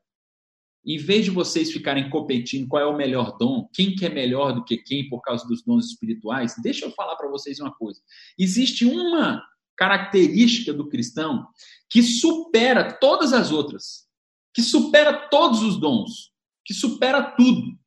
em 0.85 0.99
vez 0.99 1.25
de 1.25 1.31
vocês 1.31 1.73
ficarem 1.73 2.11
competindo 2.11 2.69
qual 2.69 2.83
é 2.83 2.87
o 2.87 2.97
melhor 2.97 3.37
dom, 3.39 3.69
quem 3.73 3.95
que 3.95 4.05
é 4.05 4.09
melhor 4.09 4.53
do 4.53 4.65
que 4.65 4.77
quem 4.77 5.09
por 5.09 5.23
causa 5.23 5.47
dos 5.47 5.63
dons 5.63 5.87
espirituais, 5.87 6.55
deixa 6.63 6.85
eu 6.85 6.91
falar 6.91 7.17
para 7.17 7.29
vocês 7.29 7.59
uma 7.59 7.73
coisa. 7.73 8.01
Existe 8.39 8.85
uma 8.85 9.43
característica 9.77 10.73
do 10.73 10.89
cristão 10.89 11.47
que 11.89 12.03
supera 12.03 12.93
todas 12.99 13.33
as 13.33 13.51
outras, 13.51 14.07
que 14.55 14.63
supera 14.63 15.29
todos 15.29 15.63
os 15.63 15.79
dons, 15.79 16.33
que 16.65 16.75
supera 16.75 17.23
tudo, 17.23 17.79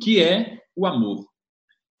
que 0.00 0.20
é 0.20 0.60
o 0.74 0.86
amor. 0.86 1.26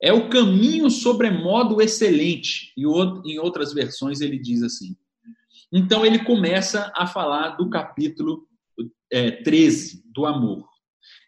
É 0.00 0.12
o 0.12 0.28
caminho 0.28 0.90
sobremodo 0.90 1.80
excelente. 1.80 2.72
E 2.76 2.82
em 2.82 3.38
outras 3.38 3.72
versões 3.72 4.20
ele 4.20 4.38
diz 4.38 4.62
assim. 4.62 4.96
Então 5.72 6.04
ele 6.04 6.24
começa 6.24 6.92
a 6.94 7.06
falar 7.06 7.50
do 7.56 7.70
capítulo 7.70 8.46
é, 9.10 9.30
13 9.30 10.02
do 10.12 10.26
amor. 10.26 10.72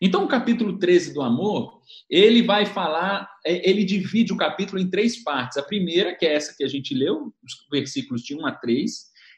Então, 0.01 0.25
o 0.25 0.29
capítulo 0.29 0.79
13 0.79 1.15
do 1.15 1.23
amor, 1.23 1.81
ele 2.09 2.43
vai 2.43 2.67
falar, 2.67 3.29
é, 3.45 3.69
ele 3.69 3.85
divide 3.85 4.33
o 4.33 4.37
capítulo 4.37 4.79
em 4.79 4.89
três 4.89 5.23
partes. 5.23 5.57
A 5.57 5.63
primeira, 5.63 6.15
que 6.15 6.27
é 6.27 6.35
essa 6.35 6.55
que 6.57 6.63
a 6.63 6.69
gente 6.69 6.95
leu, 6.95 7.33
os 7.43 7.53
versículos 7.73 8.23
de 8.23 8.37
1 8.37 8.47
a 8.47 8.53
3, 8.53 8.93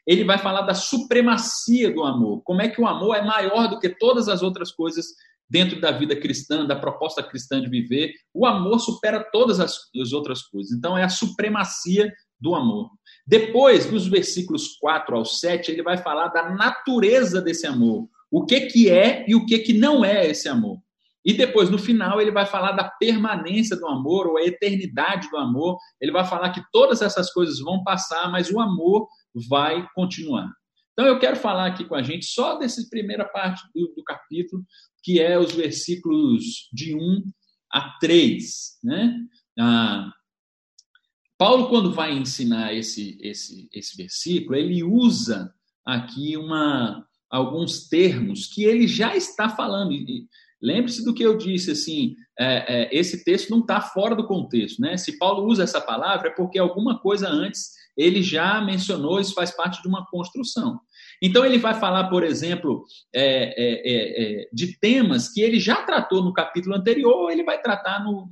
ele 0.07 0.25
vai 0.25 0.39
falar 0.39 0.63
da 0.63 0.75
supremacia 0.75 1.93
do 1.93 2.05
amor. 2.05 2.43
Como 2.43 2.63
é 2.63 2.69
que 2.69 2.81
o 2.81 2.87
amor 2.87 3.17
é 3.17 3.23
maior 3.23 3.69
do 3.69 3.79
que 3.79 3.89
todas 3.89 4.29
as 4.29 4.43
outras 4.43 4.71
coisas 4.71 5.07
dentro 5.49 5.81
da 5.81 5.93
vida 5.93 6.17
cristã, 6.17 6.67
da 6.67 6.77
proposta 6.77 7.23
cristã 7.23 7.61
de 7.61 7.69
viver. 7.69 8.13
O 8.35 8.45
amor 8.45 8.81
supera 8.81 9.25
todas 9.31 9.61
as, 9.61 9.77
as 10.01 10.13
outras 10.13 10.43
coisas. 10.43 10.77
Então, 10.77 10.99
é 10.99 11.05
a 11.05 11.09
supremacia 11.09 12.13
do 12.41 12.55
amor. 12.55 12.91
Depois, 13.27 13.87
dos 13.87 14.07
versículos 14.07 14.77
4 14.79 15.17
ao 15.17 15.25
7, 15.25 15.71
ele 15.71 15.83
vai 15.83 15.97
falar 15.97 16.29
da 16.29 16.51
natureza 16.51 17.41
desse 17.41 17.67
amor 17.67 18.09
o 18.31 18.45
que, 18.45 18.63
que 18.63 18.91
é 18.91 19.25
e 19.29 19.35
o 19.35 19.47
que, 19.47 19.59
que 19.61 19.73
não 19.73 20.05
é 20.05 20.27
esse 20.27 20.49
amor. 20.49 20.79
E 21.25 21.33
depois, 21.33 21.69
no 21.69 21.79
final, 21.79 22.21
ele 22.21 22.31
vai 22.31 22.47
falar 22.47 22.73
da 22.73 22.85
permanência 22.85 23.77
do 23.77 23.87
amor, 23.87 24.29
ou 24.29 24.37
a 24.37 24.45
eternidade 24.45 25.29
do 25.29 25.37
amor. 25.37 25.77
Ele 26.01 26.13
vai 26.13 26.25
falar 26.25 26.53
que 26.53 26.63
todas 26.71 27.03
essas 27.03 27.33
coisas 27.33 27.59
vão 27.59 27.83
passar, 27.83 28.31
mas 28.31 28.49
o 28.49 28.61
amor 28.61 29.09
vai 29.49 29.85
continuar. 29.93 30.49
Então, 30.93 31.05
eu 31.05 31.19
quero 31.19 31.37
falar 31.37 31.67
aqui 31.67 31.85
com 31.85 31.97
a 31.97 32.03
gente 32.03 32.27
só 32.27 32.57
dessa 32.59 32.81
primeira 32.89 33.25
parte 33.25 33.61
do, 33.75 33.93
do 33.97 34.05
capítulo, 34.05 34.63
que 35.03 35.21
é 35.21 35.37
os 35.37 35.53
versículos 35.53 36.69
de 36.73 36.95
1 36.95 37.25
a 37.73 37.99
3. 37.99 38.79
Né? 38.85 39.19
Ah, 39.59 40.09
Paulo, 41.39 41.69
quando 41.69 41.93
vai 41.93 42.13
ensinar 42.13 42.75
esse, 42.75 43.19
esse, 43.21 43.69
esse 43.73 43.97
versículo, 43.97 44.57
ele 44.57 44.83
usa 44.83 45.53
aqui 45.85 46.37
uma, 46.37 47.07
alguns 47.31 47.89
termos 47.89 48.47
que 48.47 48.65
ele 48.65 48.89
já 48.89 49.15
está 49.15 49.49
falando. 49.49 49.93
Lembre-se 50.61 51.05
do 51.05 51.13
que 51.13 51.23
eu 51.23 51.37
disse, 51.37 51.71
assim, 51.71 52.17
é, 52.39 52.85
é, 52.85 52.89
esse 52.97 53.25
texto 53.25 53.51
não 53.51 53.61
está 53.61 53.81
fora 53.81 54.15
do 54.15 54.27
contexto, 54.27 54.81
né? 54.81 54.97
Se 54.97 55.19
Paulo 55.19 55.47
usa 55.47 55.63
essa 55.63 55.81
palavra 55.81 56.29
é 56.29 56.35
porque 56.35 56.59
alguma 56.59 56.99
coisa 56.99 57.29
antes 57.29 57.73
ele 57.97 58.23
já 58.23 58.61
mencionou, 58.61 59.19
isso 59.19 59.33
faz 59.35 59.51
parte 59.51 59.81
de 59.81 59.89
uma 59.89 60.07
construção. 60.07 60.79
Então 61.23 61.45
ele 61.45 61.57
vai 61.57 61.75
falar, 61.75 62.09
por 62.09 62.23
exemplo, 62.23 62.85
é, 63.15 63.55
é, 63.57 64.43
é 64.43 64.49
de 64.53 64.79
temas 64.79 65.31
que 65.31 65.41
ele 65.41 65.59
já 65.59 65.83
tratou 65.83 66.23
no 66.23 66.33
capítulo 66.33 66.75
anterior, 66.75 67.31
ele 67.31 67.43
vai 67.43 67.61
tratar 67.61 68.05
no, 68.05 68.29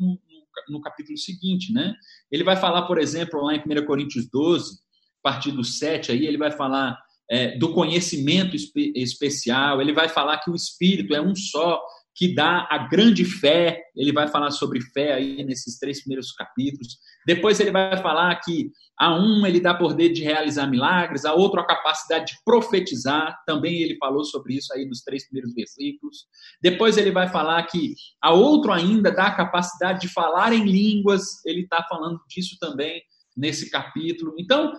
no 0.69 0.81
capítulo 0.81 1.17
seguinte, 1.19 1.73
né? 1.73 1.95
Ele 2.31 2.45
vai 2.45 2.57
falar, 2.57 2.83
por 2.83 2.99
exemplo, 2.99 3.43
lá 3.43 3.55
em 3.55 3.61
1 3.61 3.87
Coríntios 3.87 4.29
12, 4.31 4.79
a 5.25 5.31
partir 5.31 5.53
do 5.53 5.65
7, 5.65 6.13
aí 6.13 6.27
ele 6.27 6.39
vai 6.39 6.51
falar 6.51 6.99
é, 7.31 7.57
do 7.57 7.73
conhecimento 7.73 8.55
espe 8.55 8.93
especial, 8.95 9.81
ele 9.81 9.93
vai 9.93 10.09
falar 10.09 10.39
que 10.39 10.51
o 10.51 10.55
Espírito 10.55 11.15
é 11.15 11.21
um 11.21 11.35
só, 11.35 11.81
que 12.15 12.33
dá 12.33 12.69
a 12.71 12.79
grande 12.79 13.25
fé, 13.25 13.83
ele 13.97 14.13
vai 14.13 14.29
falar 14.29 14.51
sobre 14.53 14.81
fé 14.81 15.15
aí 15.15 15.45
nesses 15.45 15.79
três 15.79 16.01
primeiros 16.01 16.31
capítulos. 16.33 16.97
Depois 17.27 17.59
ele 17.59 17.73
vai 17.73 17.97
falar 17.97 18.35
que 18.37 18.71
a 18.99 19.13
um 19.15 19.45
ele 19.45 19.59
dá 19.59 19.75
poder 19.75 20.11
de 20.11 20.23
realizar 20.23 20.69
milagres, 20.69 21.25
a 21.25 21.35
outro 21.35 21.61
a 21.61 21.67
capacidade 21.67 22.33
de 22.33 22.39
profetizar, 22.45 23.37
também 23.45 23.83
ele 23.83 23.97
falou 23.97 24.25
sobre 24.25 24.55
isso 24.55 24.73
aí 24.73 24.87
nos 24.87 25.03
três 25.03 25.25
primeiros 25.25 25.53
versículos. 25.55 26.27
Depois 26.63 26.97
ele 26.97 27.11
vai 27.11 27.29
falar 27.29 27.63
que 27.65 27.95
a 28.23 28.33
outro 28.33 28.73
ainda 28.73 29.11
dá 29.11 29.27
a 29.27 29.37
capacidade 29.37 30.03
de 30.03 30.09
falar 30.09 30.53
em 30.53 30.65
línguas, 30.65 31.45
ele 31.45 31.63
está 31.63 31.85
falando 31.89 32.21
disso 32.29 32.57
também 32.61 33.03
nesse 33.37 33.69
capítulo. 33.71 34.35
Então, 34.39 34.73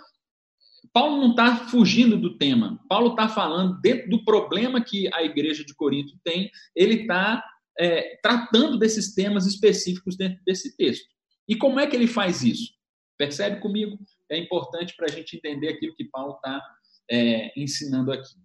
Paulo 0.94 1.18
não 1.18 1.32
está 1.32 1.68
fugindo 1.68 2.18
do 2.18 2.38
tema. 2.38 2.80
Paulo 2.90 3.12
está 3.12 3.28
falando 3.28 3.80
dentro 3.82 4.10
do 4.10 4.24
problema 4.24 4.84
que 4.84 5.08
a 5.14 5.24
igreja 5.24 5.64
de 5.64 5.74
Corinto 5.76 6.18
tem, 6.24 6.50
ele 6.76 7.02
está 7.02 7.44
é, 7.80 8.18
tratando 8.22 8.78
desses 8.78 9.14
temas 9.14 9.46
específicos 9.46 10.16
dentro 10.16 10.40
desse 10.46 10.76
texto. 10.76 11.06
E 11.48 11.56
como 11.56 11.80
é 11.80 11.88
que 11.88 11.96
ele 11.96 12.08
faz 12.08 12.44
isso? 12.44 12.74
Percebe 13.18 13.62
comigo? 13.62 13.98
É 14.30 14.38
importante 14.38 14.96
para 14.96 15.06
a 15.06 15.12
gente 15.12 15.38
entender 15.38 15.70
aquilo 15.70 15.96
que 15.96 16.06
Paulo 16.06 16.36
está 16.36 16.62
é, 17.10 17.52
ensinando 17.60 18.12
aqui. 18.12 18.36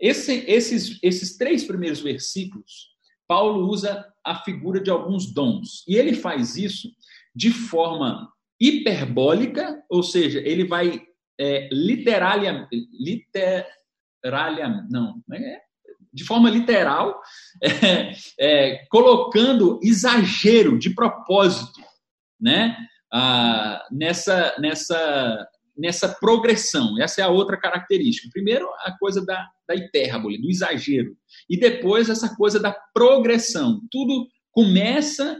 Esse, 0.00 0.44
esses, 0.46 0.98
esses 1.02 1.36
três 1.36 1.64
primeiros 1.64 2.00
versículos, 2.00 2.88
Paulo 3.26 3.68
usa 3.68 4.06
a 4.24 4.42
figura 4.42 4.80
de 4.80 4.90
alguns 4.90 5.32
dons. 5.32 5.84
E 5.88 5.96
ele 5.96 6.14
faz 6.14 6.56
isso 6.56 6.90
de 7.34 7.50
forma 7.50 8.30
hiperbólica, 8.60 9.82
ou 9.88 10.02
seja, 10.02 10.40
ele 10.40 10.64
vai 10.64 11.02
é, 11.38 11.68
literalia, 11.72 12.66
não, 14.90 15.22
é, 15.32 15.60
de 16.12 16.24
forma 16.24 16.48
literal, 16.48 17.20
é, 17.60 18.12
é, 18.38 18.86
colocando 18.88 19.80
exagero 19.82 20.78
de 20.78 20.90
propósito, 20.94 21.80
né? 22.40 22.76
Ah, 23.12 23.84
nessa, 23.92 24.56
nessa, 24.58 25.48
nessa 25.76 26.08
progressão. 26.20 27.00
Essa 27.00 27.20
é 27.20 27.24
a 27.24 27.28
outra 27.28 27.56
característica. 27.56 28.28
Primeiro, 28.32 28.68
a 28.80 28.96
coisa 28.98 29.24
da, 29.24 29.46
da 29.68 29.74
hipérbole, 29.74 30.40
do 30.40 30.50
exagero. 30.50 31.16
E 31.48 31.58
depois, 31.58 32.08
essa 32.08 32.34
coisa 32.34 32.58
da 32.58 32.76
progressão. 32.92 33.80
Tudo 33.90 34.26
começa 34.50 35.38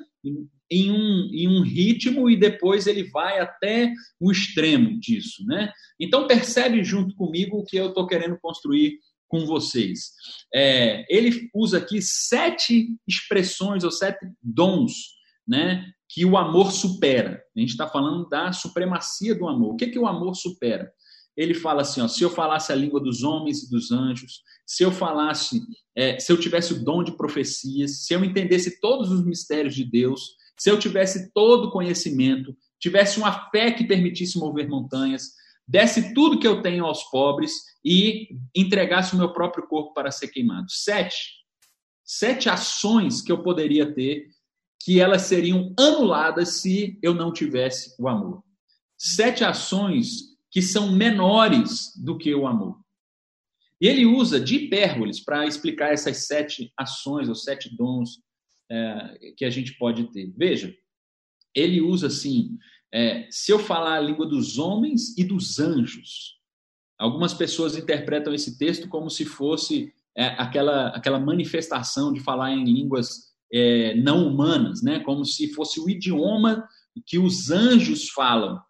em 0.71 0.91
um, 0.91 1.31
em 1.33 1.49
um 1.49 1.63
ritmo 1.63 2.29
e 2.29 2.37
depois 2.37 2.87
ele 2.87 3.05
vai 3.11 3.39
até 3.39 3.93
o 4.21 4.31
extremo 4.31 4.99
disso, 4.99 5.45
né? 5.47 5.73
Então 6.01 6.27
percebe 6.27 6.83
junto 6.83 7.15
comigo 7.15 7.59
o 7.59 7.65
que 7.65 7.77
eu 7.77 7.89
estou 7.89 8.07
querendo 8.07 8.39
construir 8.41 8.99
com 9.29 9.47
vocês. 9.47 10.13
É, 10.55 11.05
ele 11.09 11.49
usa 11.55 11.79
aqui 11.79 12.01
sete 12.01 12.89
expressões 13.07 13.85
ou 13.85 13.91
sete 13.91 14.27
dons, 14.43 14.93
né? 15.47 15.91
Que 16.09 16.25
o 16.25 16.37
amor 16.37 16.71
supera. 16.71 17.43
A 17.57 17.61
gente 17.61 17.71
está 17.71 17.89
falando 17.89 18.29
da 18.29 18.53
supremacia 18.53 19.35
do 19.35 19.49
amor. 19.49 19.75
O 19.75 19.77
que, 19.77 19.89
que 19.89 19.99
o 19.99 20.07
amor 20.07 20.35
supera? 20.35 20.93
Ele 21.37 21.53
fala 21.53 21.83
assim: 21.83 22.01
ó, 22.01 22.09
se 22.09 22.23
eu 22.23 22.31
falasse 22.31 22.73
a 22.73 22.77
língua 22.77 23.01
dos 23.01 23.23
homens 23.23 23.65
e 23.65 23.71
dos 23.71 23.91
anjos, 23.91 24.43
se 24.65 24.83
eu 24.85 24.93
falasse, 24.93 25.61
é, 25.97 26.19
se 26.19 26.31
eu 26.31 26.39
tivesse 26.39 26.73
o 26.73 26.85
dom 26.85 27.03
de 27.03 27.17
profecias, 27.17 28.05
se 28.05 28.15
eu 28.15 28.25
entendesse 28.25 28.81
todos 28.81 29.11
os 29.11 29.25
mistérios 29.25 29.75
de 29.75 29.85
Deus, 29.85 30.37
se 30.59 30.71
eu 30.71 30.79
tivesse 30.79 31.33
todo 31.33 31.67
o 31.69 31.71
conhecimento, 31.71 32.57
tivesse 32.81 33.19
uma 33.19 33.51
fé 33.51 33.71
que 33.71 33.87
permitisse 33.87 34.39
mover 34.39 34.69
montanhas, 34.69 35.33
desse 35.67 36.15
tudo 36.15 36.39
que 36.39 36.47
eu 36.47 36.63
tenho 36.63 36.85
aos 36.85 37.05
pobres 37.05 37.53
e 37.85 38.37
entregasse 38.55 39.15
o 39.15 39.19
meu 39.19 39.33
próprio 39.33 39.67
corpo 39.67 39.95
para 39.95 40.11
ser 40.11 40.29
queimado. 40.29 40.71
Sete. 40.71 41.45
Sete 42.05 42.49
ações 42.49 43.23
que 43.23 43.33
eu 43.33 43.43
poderia 43.43 43.93
ter 43.93 44.29
que 44.85 45.01
elas 45.01 45.23
seriam 45.23 45.73
anuladas 45.79 46.61
se 46.61 46.99
eu 47.03 47.15
não 47.15 47.33
tivesse 47.33 47.95
o 47.99 48.07
amor. 48.07 48.45
Sete 48.99 49.43
ações 49.43 50.35
que 50.51 50.61
são 50.61 50.93
menores 50.93 51.91
do 51.97 52.19
que 52.19 52.35
o 52.35 52.47
amor. 52.47 52.79
E 53.81 53.89
ele 53.89 54.07
usa 54.07 54.39
de 54.39 54.57
hipérboles 54.57 55.21
para 55.21 55.47
explicar 55.47 55.93
essas 55.93 56.27
sete 56.27 56.73
ações, 56.79 57.29
ou 57.29 57.35
sete 57.35 57.75
dons 57.75 58.23
é, 58.71 59.33
que 59.37 59.45
a 59.45 59.51
gente 59.51 59.77
pode 59.79 60.11
ter. 60.13 60.33
Veja, 60.37 60.75
ele 61.55 61.81
usa 61.81 62.07
assim: 62.09 62.59
é, 62.93 63.27
se 63.31 63.53
eu 63.53 63.59
falar 63.59 63.97
a 63.97 64.01
língua 64.01 64.27
dos 64.27 64.59
homens 64.59 65.17
e 65.17 65.25
dos 65.25 65.59
anjos. 65.59 66.35
Algumas 66.97 67.35
pessoas 67.35 67.77
interpretam 67.77 68.33
esse 68.33 68.57
texto 68.57 68.89
como 68.89 69.11
se 69.11 69.25
fosse 69.25 69.93
é, 70.17 70.27
aquela, 70.39 70.89
aquela 70.89 71.19
manifestação 71.19 72.13
de 72.13 72.21
falar 72.21 72.53
em 72.53 72.65
línguas 72.65 73.35
é, 73.53 73.95
não 73.97 74.27
humanas, 74.27 74.83
né? 74.83 75.01
como 75.01 75.25
se 75.25 75.53
fosse 75.53 75.81
o 75.81 75.89
idioma 75.89 76.67
que 77.07 77.19
os 77.19 77.51
anjos 77.51 78.09
falam. 78.11 78.61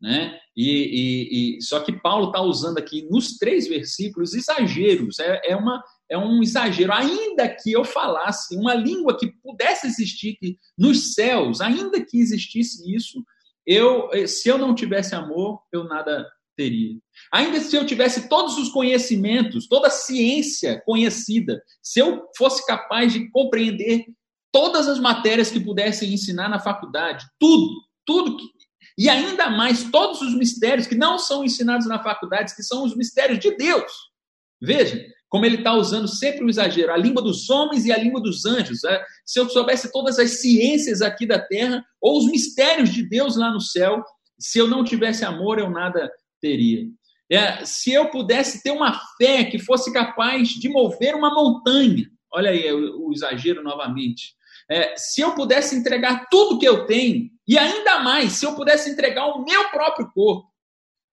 Né? 0.00 0.38
E, 0.56 0.68
e, 0.68 1.58
e 1.58 1.62
só 1.62 1.80
que 1.80 1.92
Paulo 1.92 2.26
está 2.26 2.40
usando 2.40 2.78
aqui 2.78 3.08
nos 3.10 3.38
três 3.38 3.66
versículos 3.66 4.34
exageros, 4.34 5.18
é, 5.18 5.40
é, 5.50 5.56
uma, 5.56 5.82
é 6.10 6.18
um 6.18 6.42
exagero. 6.42 6.92
Ainda 6.92 7.48
que 7.48 7.70
eu 7.70 7.84
falasse 7.84 8.56
uma 8.56 8.74
língua 8.74 9.16
que 9.16 9.28
pudesse 9.42 9.86
existir 9.86 10.36
que, 10.36 10.58
nos 10.76 11.14
céus, 11.14 11.60
ainda 11.60 12.04
que 12.04 12.18
existisse 12.18 12.92
isso, 12.92 13.24
eu, 13.64 14.10
se 14.26 14.48
eu 14.48 14.58
não 14.58 14.74
tivesse 14.74 15.14
amor, 15.14 15.62
eu 15.72 15.84
nada 15.84 16.26
teria. 16.56 16.98
Ainda 17.32 17.60
se 17.60 17.76
eu 17.76 17.86
tivesse 17.86 18.28
todos 18.28 18.58
os 18.58 18.70
conhecimentos, 18.70 19.68
toda 19.68 19.86
a 19.86 19.90
ciência 19.90 20.82
conhecida, 20.84 21.62
se 21.80 22.00
eu 22.00 22.24
fosse 22.36 22.66
capaz 22.66 23.12
de 23.12 23.30
compreender 23.30 24.04
todas 24.52 24.88
as 24.88 24.98
matérias 24.98 25.50
que 25.50 25.60
pudessem 25.60 26.12
ensinar 26.12 26.48
na 26.48 26.58
faculdade, 26.58 27.24
tudo, 27.38 27.70
tudo 28.04 28.36
que, 28.36 28.44
e 28.98 29.08
ainda 29.08 29.48
mais 29.48 29.84
todos 29.84 30.20
os 30.20 30.34
mistérios 30.34 30.88
que 30.88 30.96
não 30.96 31.18
são 31.18 31.44
ensinados 31.44 31.86
na 31.86 32.02
faculdade, 32.02 32.54
que 32.56 32.62
são 32.64 32.84
os 32.84 32.96
mistérios 32.96 33.38
de 33.38 33.56
Deus. 33.56 33.92
Veja 34.60 35.00
como 35.30 35.46
ele 35.46 35.58
está 35.58 35.72
usando 35.72 36.08
sempre 36.08 36.44
o 36.44 36.50
exagero, 36.50 36.92
a 36.92 36.96
língua 36.96 37.22
dos 37.22 37.48
homens 37.48 37.86
e 37.86 37.92
a 37.92 37.96
língua 37.96 38.20
dos 38.20 38.44
anjos. 38.44 38.80
Né? 38.82 39.00
Se 39.24 39.38
eu 39.38 39.48
soubesse 39.48 39.90
todas 39.92 40.18
as 40.18 40.40
ciências 40.40 41.00
aqui 41.00 41.24
da 41.24 41.38
terra, 41.38 41.82
ou 42.00 42.18
os 42.18 42.26
mistérios 42.26 42.90
de 42.90 43.08
Deus 43.08 43.36
lá 43.36 43.50
no 43.52 43.60
céu, 43.60 44.04
se 44.38 44.58
eu 44.58 44.66
não 44.66 44.82
tivesse 44.82 45.24
amor, 45.24 45.58
eu 45.58 45.70
nada 45.70 46.10
teria. 46.40 46.84
É, 47.30 47.64
se 47.64 47.92
eu 47.92 48.10
pudesse 48.10 48.60
ter 48.60 48.72
uma 48.72 49.00
fé 49.16 49.44
que 49.44 49.58
fosse 49.60 49.92
capaz 49.92 50.48
de 50.48 50.68
mover 50.68 51.14
uma 51.14 51.32
montanha, 51.32 52.10
olha 52.32 52.50
aí 52.50 52.72
o, 52.72 53.06
o 53.06 53.12
exagero 53.12 53.62
novamente. 53.62 54.34
É, 54.68 54.96
se 54.96 55.20
eu 55.20 55.32
pudesse 55.36 55.76
entregar 55.76 56.26
tudo 56.28 56.58
que 56.58 56.66
eu 56.66 56.86
tenho, 56.86 57.30
e 57.46 57.56
ainda 57.56 58.00
mais, 58.00 58.32
se 58.32 58.44
eu 58.44 58.56
pudesse 58.56 58.90
entregar 58.90 59.26
o 59.26 59.44
meu 59.44 59.70
próprio 59.70 60.10
corpo. 60.12 60.50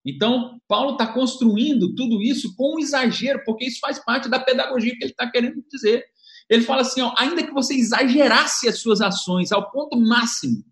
Então, 0.07 0.59
Paulo 0.67 0.93
está 0.93 1.11
construindo 1.11 1.93
tudo 1.93 2.21
isso 2.21 2.55
com 2.55 2.75
um 2.75 2.79
exagero, 2.79 3.43
porque 3.45 3.65
isso 3.65 3.79
faz 3.79 3.99
parte 4.03 4.29
da 4.29 4.39
pedagogia 4.39 4.95
que 4.95 5.03
ele 5.03 5.11
está 5.11 5.29
querendo 5.29 5.61
dizer. 5.69 6.05
Ele 6.49 6.63
fala 6.63 6.81
assim: 6.81 7.01
ó, 7.01 7.13
ainda 7.17 7.45
que 7.45 7.51
você 7.51 7.75
exagerasse 7.75 8.69
as 8.69 8.79
suas 8.79 9.01
ações 9.01 9.51
ao 9.51 9.69
ponto 9.69 9.99
máximo, 9.99 10.63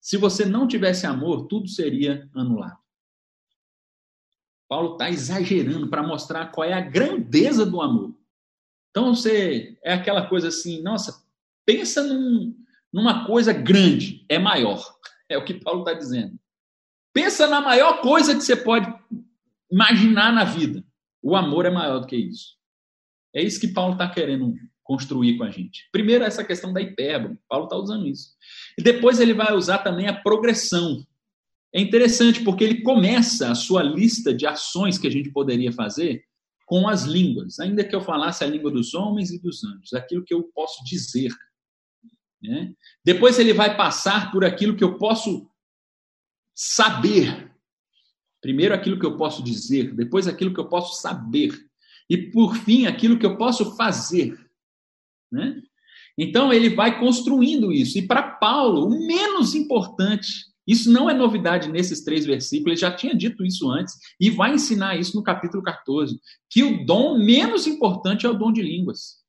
se 0.00 0.16
você 0.16 0.44
não 0.44 0.66
tivesse 0.66 1.06
amor, 1.06 1.46
tudo 1.46 1.68
seria 1.68 2.28
anulado. 2.34 2.78
Paulo 4.66 4.92
está 4.92 5.10
exagerando 5.10 5.88
para 5.88 6.02
mostrar 6.02 6.46
qual 6.46 6.66
é 6.66 6.72
a 6.72 6.80
grandeza 6.80 7.66
do 7.66 7.82
amor. 7.82 8.16
Então, 8.90 9.14
você 9.14 9.76
é 9.84 9.92
aquela 9.92 10.26
coisa 10.26 10.48
assim, 10.48 10.80
nossa, 10.82 11.24
Pensa 11.66 12.02
num, 12.02 12.54
numa 12.92 13.26
coisa 13.26 13.52
grande, 13.52 14.24
é 14.28 14.38
maior. 14.38 14.82
É 15.26 15.38
o 15.38 15.44
que 15.44 15.54
Paulo 15.54 15.80
está 15.80 15.94
dizendo. 15.94 16.38
Pensa 17.14 17.46
na 17.46 17.60
maior 17.60 18.02
coisa 18.02 18.34
que 18.34 18.42
você 18.42 18.54
pode 18.56 18.92
imaginar 19.70 20.32
na 20.32 20.44
vida. 20.44 20.84
O 21.22 21.34
amor 21.34 21.64
é 21.64 21.70
maior 21.70 22.00
do 22.00 22.06
que 22.06 22.16
isso. 22.16 22.56
É 23.34 23.42
isso 23.42 23.58
que 23.58 23.68
Paulo 23.68 23.94
está 23.94 24.10
querendo 24.10 24.54
construir 24.82 25.38
com 25.38 25.44
a 25.44 25.50
gente. 25.50 25.88
Primeiro, 25.90 26.24
essa 26.24 26.44
questão 26.44 26.72
da 26.72 26.82
hipérbole. 26.82 27.38
Paulo 27.48 27.64
está 27.64 27.76
usando 27.76 28.06
isso. 28.06 28.32
E 28.76 28.82
depois 28.82 29.18
ele 29.18 29.32
vai 29.32 29.54
usar 29.54 29.78
também 29.78 30.08
a 30.08 30.12
progressão. 30.12 31.02
É 31.72 31.80
interessante 31.80 32.44
porque 32.44 32.62
ele 32.62 32.82
começa 32.82 33.50
a 33.50 33.54
sua 33.54 33.82
lista 33.82 34.34
de 34.34 34.46
ações 34.46 34.98
que 34.98 35.06
a 35.06 35.10
gente 35.10 35.30
poderia 35.30 35.72
fazer 35.72 36.22
com 36.66 36.86
as 36.86 37.04
línguas. 37.04 37.58
Ainda 37.58 37.82
que 37.82 37.94
eu 37.94 38.02
falasse 38.02 38.44
a 38.44 38.46
língua 38.46 38.70
dos 38.70 38.92
homens 38.92 39.30
e 39.30 39.40
dos 39.40 39.64
anjos, 39.64 39.94
aquilo 39.94 40.24
que 40.24 40.34
eu 40.34 40.42
posso 40.54 40.84
dizer 40.84 41.30
né? 42.44 42.74
Depois 43.02 43.38
ele 43.38 43.52
vai 43.52 43.76
passar 43.76 44.30
por 44.30 44.44
aquilo 44.44 44.76
que 44.76 44.84
eu 44.84 44.98
posso 44.98 45.48
saber. 46.54 47.52
Primeiro 48.40 48.74
aquilo 48.74 48.98
que 48.98 49.06
eu 49.06 49.16
posso 49.16 49.42
dizer, 49.42 49.94
depois 49.94 50.26
aquilo 50.26 50.52
que 50.52 50.60
eu 50.60 50.68
posso 50.68 51.00
saber. 51.00 51.52
E 52.08 52.16
por 52.30 52.56
fim 52.56 52.86
aquilo 52.86 53.18
que 53.18 53.24
eu 53.24 53.36
posso 53.36 53.76
fazer. 53.76 54.38
Né? 55.32 55.62
Então 56.16 56.52
ele 56.52 56.70
vai 56.70 56.98
construindo 56.98 57.72
isso. 57.72 57.98
E 57.98 58.06
para 58.06 58.22
Paulo, 58.22 58.86
o 58.86 59.06
menos 59.06 59.54
importante, 59.54 60.46
isso 60.66 60.90
não 60.90 61.10
é 61.10 61.14
novidade 61.14 61.70
nesses 61.70 62.02
três 62.02 62.24
versículos, 62.24 62.72
ele 62.72 62.80
já 62.80 62.94
tinha 62.94 63.14
dito 63.14 63.44
isso 63.44 63.70
antes, 63.70 63.94
e 64.18 64.30
vai 64.30 64.54
ensinar 64.54 64.96
isso 64.96 65.16
no 65.16 65.22
capítulo 65.22 65.62
14, 65.62 66.18
que 66.48 66.62
o 66.62 66.84
dom 66.84 67.18
menos 67.18 67.66
importante 67.66 68.24
é 68.24 68.28
o 68.28 68.38
dom 68.38 68.52
de 68.52 68.62
línguas. 68.62 69.22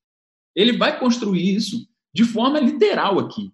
Ele 0.55 0.77
vai 0.77 0.97
construir 0.99 1.55
isso 1.55 1.87
de 2.13 2.23
forma 2.23 2.59
literal 2.59 3.19
aqui. 3.19 3.51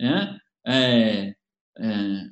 Né? 0.00 0.38
É, 0.66 1.34
é, 1.78 2.30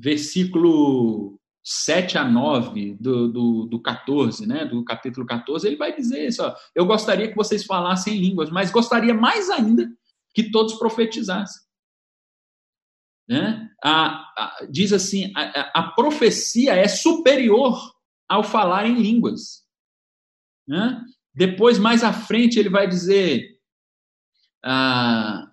versículo 0.00 1.38
7 1.64 2.16
a 2.16 2.24
9 2.24 2.96
do, 2.98 3.28
do, 3.28 3.66
do 3.66 3.82
14, 3.82 4.46
né? 4.46 4.64
do 4.64 4.84
capítulo 4.84 5.26
14, 5.26 5.66
ele 5.66 5.76
vai 5.76 5.94
dizer 5.94 6.26
isso: 6.26 6.42
ó, 6.42 6.54
eu 6.74 6.86
gostaria 6.86 7.28
que 7.28 7.36
vocês 7.36 7.64
falassem 7.64 8.18
línguas, 8.18 8.50
mas 8.50 8.70
gostaria 8.70 9.12
mais 9.12 9.50
ainda 9.50 9.90
que 10.34 10.50
todos 10.50 10.74
profetizassem. 10.74 11.62
Né? 13.28 13.68
A, 13.84 14.24
a, 14.36 14.66
diz 14.70 14.92
assim: 14.92 15.32
a, 15.36 15.80
a, 15.80 15.82
profecia 15.92 16.74
é 16.74 16.88
superior 16.88 17.78
ao 18.26 18.42
falar 18.42 18.86
em 18.86 18.94
línguas. 18.94 19.66
Né? 20.66 21.04
Depois, 21.34 21.78
mais 21.78 22.02
à 22.02 22.12
frente, 22.12 22.58
ele 22.58 22.70
vai 22.70 22.88
dizer: 22.88 23.46
ah, 24.64 25.47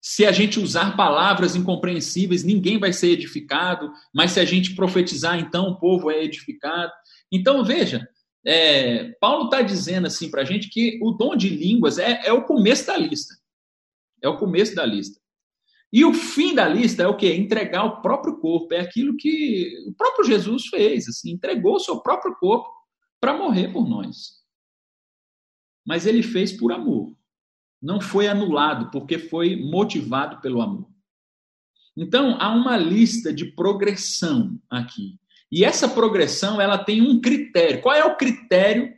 se 0.00 0.24
a 0.24 0.32
gente 0.32 0.58
usar 0.58 0.96
palavras 0.96 1.54
incompreensíveis, 1.54 2.42
ninguém 2.42 2.78
vai 2.78 2.92
ser 2.92 3.08
edificado, 3.08 3.92
mas 4.14 4.32
se 4.32 4.40
a 4.40 4.44
gente 4.44 4.74
profetizar, 4.74 5.38
então 5.38 5.68
o 5.68 5.78
povo 5.78 6.10
é 6.10 6.24
edificado. 6.24 6.90
Então, 7.30 7.62
veja, 7.62 8.08
é, 8.44 9.10
Paulo 9.20 9.44
está 9.44 9.60
dizendo 9.60 10.06
assim 10.06 10.30
para 10.30 10.40
a 10.40 10.44
gente 10.44 10.70
que 10.70 10.98
o 11.02 11.12
dom 11.12 11.36
de 11.36 11.50
línguas 11.50 11.98
é, 11.98 12.26
é 12.26 12.32
o 12.32 12.44
começo 12.44 12.86
da 12.86 12.96
lista. 12.96 13.34
É 14.22 14.28
o 14.28 14.38
começo 14.38 14.74
da 14.74 14.86
lista. 14.86 15.20
E 15.92 16.04
o 16.04 16.14
fim 16.14 16.54
da 16.54 16.66
lista 16.66 17.02
é 17.02 17.06
o 17.06 17.16
quê? 17.16 17.34
Entregar 17.34 17.84
o 17.84 18.00
próprio 18.00 18.38
corpo. 18.38 18.72
É 18.72 18.80
aquilo 18.80 19.16
que 19.16 19.76
o 19.86 19.92
próprio 19.92 20.24
Jesus 20.24 20.66
fez, 20.66 21.08
assim, 21.08 21.32
entregou 21.32 21.74
o 21.74 21.80
seu 21.80 22.00
próprio 22.00 22.34
corpo 22.36 22.70
para 23.20 23.36
morrer 23.36 23.68
por 23.68 23.86
nós. 23.86 24.40
Mas 25.86 26.06
ele 26.06 26.22
fez 26.22 26.52
por 26.52 26.72
amor 26.72 27.14
não 27.80 28.00
foi 28.00 28.28
anulado, 28.28 28.90
porque 28.90 29.18
foi 29.18 29.56
motivado 29.56 30.40
pelo 30.40 30.60
amor. 30.60 30.88
Então, 31.96 32.36
há 32.40 32.50
uma 32.50 32.76
lista 32.76 33.32
de 33.32 33.46
progressão 33.46 34.60
aqui. 34.68 35.18
E 35.50 35.64
essa 35.64 35.88
progressão, 35.88 36.60
ela 36.60 36.78
tem 36.78 37.02
um 37.02 37.20
critério. 37.20 37.80
Qual 37.82 37.94
é 37.94 38.04
o 38.04 38.16
critério 38.16 38.92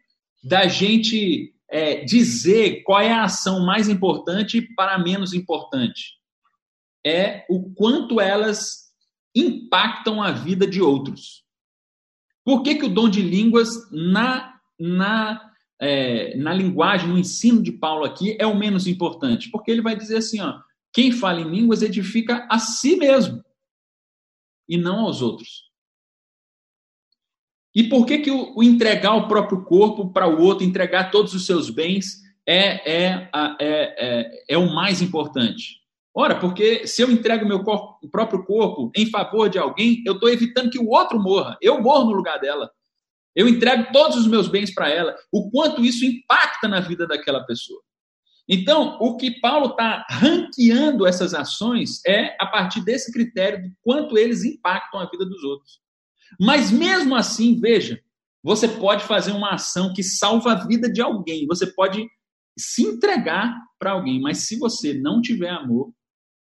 da 0.44 0.66
gente 0.66 1.54
é, 1.70 2.04
dizer 2.04 2.82
qual 2.82 3.00
é 3.00 3.12
a 3.12 3.24
ação 3.24 3.64
mais 3.64 3.88
importante 3.88 4.60
para 4.76 4.94
a 4.94 4.98
menos 4.98 5.32
importante? 5.32 6.18
É 7.04 7.46
o 7.48 7.72
quanto 7.72 8.20
elas 8.20 8.92
impactam 9.34 10.22
a 10.22 10.30
vida 10.30 10.66
de 10.66 10.82
outros. 10.82 11.42
Por 12.44 12.62
que, 12.62 12.74
que 12.74 12.84
o 12.84 12.92
dom 12.92 13.08
de 13.08 13.22
línguas 13.22 13.70
na, 13.90 14.54
na 14.78 15.51
é, 15.82 16.36
na 16.36 16.54
linguagem, 16.54 17.08
no 17.08 17.18
ensino 17.18 17.60
de 17.60 17.72
Paulo 17.72 18.04
aqui, 18.04 18.36
é 18.38 18.46
o 18.46 18.56
menos 18.56 18.86
importante, 18.86 19.50
porque 19.50 19.68
ele 19.68 19.82
vai 19.82 19.96
dizer 19.96 20.18
assim: 20.18 20.40
ó, 20.40 20.60
quem 20.92 21.10
fala 21.10 21.40
em 21.40 21.50
línguas 21.50 21.82
edifica 21.82 22.46
a 22.48 22.60
si 22.60 22.94
mesmo 22.94 23.44
e 24.68 24.76
não 24.76 25.00
aos 25.00 25.20
outros. 25.20 25.70
E 27.74 27.82
por 27.84 28.06
que, 28.06 28.18
que 28.18 28.30
o, 28.30 28.56
o 28.56 28.62
entregar 28.62 29.14
o 29.16 29.26
próprio 29.26 29.64
corpo 29.64 30.12
para 30.12 30.28
o 30.28 30.40
outro, 30.40 30.64
entregar 30.64 31.10
todos 31.10 31.34
os 31.34 31.46
seus 31.46 31.68
bens, 31.68 32.22
é, 32.46 32.92
é, 32.92 33.30
é, 33.32 33.60
é, 33.60 34.44
é 34.50 34.58
o 34.58 34.72
mais 34.72 35.02
importante? 35.02 35.80
Ora, 36.14 36.38
porque 36.38 36.86
se 36.86 37.02
eu 37.02 37.10
entrego 37.10 37.44
meu 37.44 37.64
corpo, 37.64 38.06
próprio 38.08 38.44
corpo 38.44 38.92
em 38.94 39.06
favor 39.06 39.48
de 39.48 39.58
alguém, 39.58 40.02
eu 40.06 40.12
estou 40.12 40.28
evitando 40.28 40.70
que 40.70 40.78
o 40.78 40.90
outro 40.90 41.18
morra. 41.18 41.56
Eu 41.60 41.80
morro 41.80 42.04
no 42.04 42.12
lugar 42.12 42.38
dela. 42.38 42.70
Eu 43.34 43.48
entrego 43.48 43.92
todos 43.92 44.16
os 44.16 44.26
meus 44.26 44.48
bens 44.48 44.72
para 44.72 44.90
ela, 44.90 45.16
o 45.30 45.50
quanto 45.50 45.84
isso 45.84 46.04
impacta 46.04 46.68
na 46.68 46.80
vida 46.80 47.06
daquela 47.06 47.44
pessoa. 47.44 47.80
Então, 48.48 48.98
o 49.00 49.16
que 49.16 49.40
Paulo 49.40 49.70
está 49.70 50.04
ranqueando 50.10 51.06
essas 51.06 51.32
ações 51.32 52.04
é 52.04 52.36
a 52.40 52.46
partir 52.46 52.84
desse 52.84 53.12
critério 53.12 53.62
de 53.62 53.72
quanto 53.80 54.18
eles 54.18 54.44
impactam 54.44 55.00
a 55.00 55.08
vida 55.08 55.24
dos 55.24 55.42
outros. 55.44 55.80
Mas 56.40 56.70
mesmo 56.70 57.14
assim, 57.14 57.58
veja, 57.58 58.02
você 58.42 58.68
pode 58.68 59.04
fazer 59.04 59.32
uma 59.32 59.54
ação 59.54 59.92
que 59.94 60.02
salva 60.02 60.52
a 60.52 60.66
vida 60.66 60.90
de 60.90 61.00
alguém, 61.00 61.46
você 61.46 61.66
pode 61.66 62.06
se 62.58 62.82
entregar 62.82 63.56
para 63.78 63.92
alguém, 63.92 64.20
mas 64.20 64.46
se 64.46 64.58
você 64.58 64.92
não 64.92 65.22
tiver 65.22 65.50
amor, 65.50 65.94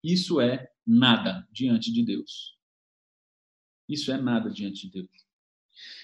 isso 0.04 0.40
é 0.40 0.68
nada 0.88 1.48
diante 1.52 1.92
de 1.92 2.04
Deus. 2.04 2.58
Isso 3.88 4.12
é 4.12 4.18
nada 4.18 4.50
diante 4.50 4.88
de 4.88 4.94
Deus. 4.94 5.10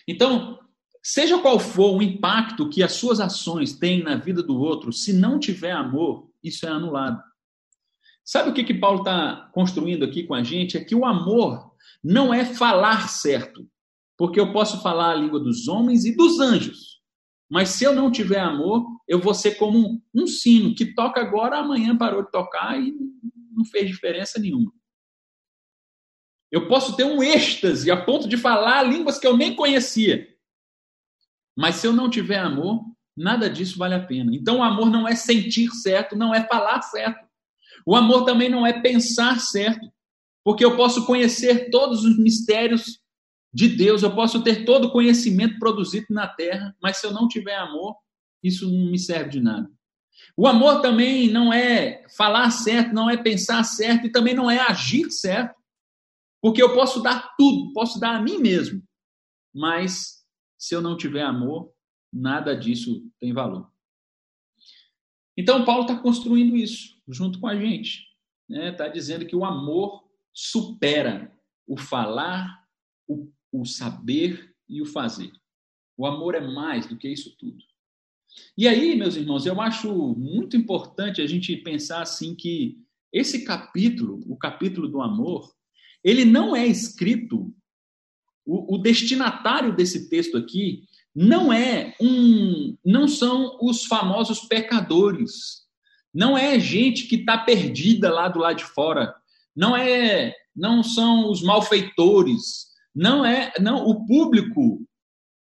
Então, 0.08 0.60
seja 1.08 1.38
qual 1.38 1.60
for 1.60 1.96
o 1.96 2.02
impacto 2.02 2.68
que 2.68 2.82
as 2.82 2.94
suas 2.94 3.20
ações 3.20 3.78
têm 3.78 4.02
na 4.02 4.16
vida 4.16 4.42
do 4.42 4.58
outro, 4.60 4.92
se 4.92 5.14
não 5.14 5.38
tiver 5.38 5.72
amor, 5.72 6.32
isso 6.44 6.66
é 6.66 6.70
anulado. 6.70 7.22
Sabe 8.24 8.50
o 8.50 8.54
que, 8.56 8.64
que 8.64 8.74
Paulo 8.74 9.00
está 9.00 9.52
construindo 9.54 10.04
aqui 10.04 10.24
com 10.24 10.34
a 10.34 10.42
gente? 10.42 10.76
É 10.76 10.84
que 10.84 10.96
o 10.96 11.06
amor 11.06 11.76
não 12.04 12.34
é 12.34 12.44
falar 12.44 13.08
certo, 13.08 13.70
porque 14.18 14.40
eu 14.40 14.52
posso 14.52 14.82
falar 14.82 15.12
a 15.12 15.16
língua 15.16 15.40
dos 15.40 15.68
homens 15.68 16.06
e 16.06 16.16
dos 16.16 16.40
anjos. 16.40 17.00
Mas 17.48 17.70
se 17.70 17.84
eu 17.84 17.94
não 17.94 18.12
tiver 18.12 18.40
amor, 18.40 18.84
eu 19.08 19.20
vou 19.20 19.36
ser 19.36 19.60
como 19.60 19.78
um, 19.78 20.02
um 20.12 20.26
sino 20.26 20.74
que 20.74 20.96
toca 20.96 21.22
agora, 21.22 21.60
amanhã 21.60 21.96
parou 21.96 22.24
de 22.24 22.32
tocar 22.32 22.82
e 22.82 22.92
não 23.52 23.64
fez 23.66 23.88
diferença 23.88 24.40
nenhuma. 24.40 24.74
Eu 26.52 26.68
posso 26.68 26.96
ter 26.96 27.04
um 27.04 27.22
êxtase 27.22 27.92
a 27.92 28.04
ponto 28.04 28.28
de 28.28 28.38
falar 28.38 28.82
línguas 28.82 29.20
que 29.20 29.28
eu 29.28 29.38
nem 29.38 29.56
conhecia. 29.56 30.35
Mas 31.56 31.76
se 31.76 31.88
eu 31.88 31.94
não 31.94 32.10
tiver 32.10 32.40
amor, 32.40 32.84
nada 33.16 33.50
disso 33.50 33.78
vale 33.78 33.96
a 33.96 34.06
pena. 34.06 34.36
Então 34.36 34.60
o 34.60 34.64
amor 34.64 34.90
não 34.90 35.08
é 35.08 35.16
sentir 35.16 35.70
certo, 35.72 36.16
não 36.16 36.34
é 36.34 36.46
falar 36.46 36.82
certo. 36.82 37.26
O 37.86 37.96
amor 37.96 38.26
também 38.26 38.50
não 38.50 38.66
é 38.66 38.82
pensar 38.82 39.40
certo, 39.40 39.92
porque 40.44 40.66
eu 40.66 40.76
posso 40.76 41.06
conhecer 41.06 41.70
todos 41.70 42.04
os 42.04 42.18
mistérios 42.18 43.00
de 43.54 43.70
Deus, 43.70 44.04
eu 44.04 44.14
posso 44.14 44.44
ter 44.44 44.66
todo 44.66 44.86
o 44.86 44.92
conhecimento 44.92 45.58
produzido 45.60 46.08
na 46.10 46.28
terra, 46.28 46.76
mas 46.82 46.98
se 46.98 47.08
eu 47.08 47.14
não 47.14 47.28
tiver 47.28 47.56
amor, 47.56 47.96
isso 48.44 48.70
não 48.70 48.92
me 48.92 49.00
serve 49.00 49.30
de 49.30 49.40
nada. 49.40 49.70
O 50.36 50.48
amor 50.48 50.82
também 50.82 51.30
não 51.30 51.54
é 51.54 52.06
falar 52.18 52.50
certo, 52.52 52.94
não 52.94 53.10
é 53.10 53.16
pensar 53.16 53.64
certo 53.64 54.08
e 54.08 54.12
também 54.12 54.34
não 54.34 54.52
é 54.52 54.60
agir 54.60 55.10
certo. 55.10 55.56
Porque 56.42 56.62
eu 56.62 56.74
posso 56.74 57.02
dar 57.02 57.34
tudo, 57.38 57.72
posso 57.74 58.00
dar 58.00 58.16
a 58.16 58.22
mim 58.22 58.38
mesmo, 58.38 58.84
mas 59.54 60.25
se 60.66 60.74
eu 60.74 60.82
não 60.82 60.98
tiver 60.98 61.22
amor, 61.22 61.72
nada 62.12 62.56
disso 62.56 63.08
tem 63.20 63.32
valor. 63.32 63.72
Então, 65.38 65.64
Paulo 65.64 65.84
está 65.84 65.96
construindo 65.96 66.56
isso 66.56 67.00
junto 67.08 67.40
com 67.40 67.46
a 67.46 67.56
gente. 67.56 68.08
Está 68.50 68.64
né? 68.64 68.72
Tá 68.72 68.88
dizendo 68.88 69.28
que 69.28 69.36
o 69.36 69.46
amor 69.46 70.10
supera 70.34 71.32
o 71.68 71.78
falar, 71.78 72.68
o, 73.08 73.32
o 73.52 73.64
saber 73.64 74.56
e 74.68 74.82
o 74.82 74.88
fazer. 74.88 75.32
O 75.96 76.08
amor 76.08 76.34
é 76.34 76.42
mais 76.42 76.88
do 76.88 76.98
que 76.98 77.08
isso 77.08 77.38
tudo. 77.38 77.64
E 78.58 78.68
aí, 78.68 78.96
meus 78.96 79.16
irmãos, 79.16 79.46
eu 79.46 79.62
acho 79.62 79.94
muito 80.16 80.58
importante 80.58 81.22
a 81.22 81.28
gente 81.28 81.56
pensar 81.58 82.02
assim 82.02 82.34
que 82.34 82.84
esse 83.14 83.46
capítulo, 83.46 84.20
o 84.26 84.36
capítulo 84.36 84.88
do 84.88 85.00
amor, 85.00 85.54
ele 86.04 86.26
não 86.26 86.56
é 86.56 86.66
escrito, 86.66 87.56
o, 88.46 88.76
o 88.76 88.78
destinatário 88.78 89.76
desse 89.76 90.10
texto 90.10 90.38
aqui 90.38 90.84
não 91.16 91.52
é 91.52 91.96
um, 92.00 92.78
não 92.86 93.08
são 93.08 93.58
os 93.62 93.86
famosos 93.86 94.42
pecadores, 94.42 95.64
não 96.14 96.38
é 96.38 96.60
gente 96.60 97.08
que 97.08 97.16
está 97.16 97.38
perdida 97.38 98.12
lá 98.12 98.28
do 98.28 98.40
lado 98.40 98.58
de 98.58 98.66
fora, 98.66 99.14
não 99.56 99.76
é, 99.76 100.34
não 100.56 100.84
são 100.84 101.30
os 101.32 101.42
malfeitores, 101.42 102.68
não 102.94 103.26
é, 103.26 103.54
não 103.60 103.86
o 103.86 104.06
público 104.06 104.86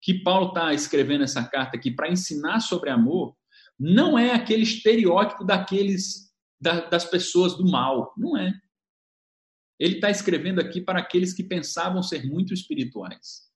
que 0.01 0.13
Paulo 0.13 0.49
está 0.49 0.73
escrevendo 0.73 1.23
essa 1.23 1.43
carta 1.43 1.77
aqui 1.77 1.89
para 1.89 2.11
ensinar 2.11 2.59
sobre 2.59 2.89
amor, 2.89 3.35
não 3.79 4.17
é 4.17 4.33
aquele 4.33 4.63
estereótipo 4.63 5.43
daqueles 5.43 6.31
da, 6.59 6.81
das 6.81 7.05
pessoas 7.05 7.57
do 7.57 7.65
mal, 7.65 8.13
não 8.17 8.37
é. 8.37 8.53
Ele 9.79 9.95
está 9.95 10.09
escrevendo 10.09 10.59
aqui 10.59 10.81
para 10.81 10.99
aqueles 10.99 11.33
que 11.33 11.43
pensavam 11.43 12.01
ser 12.03 12.25
muito 12.25 12.53
espirituais. 12.53 13.51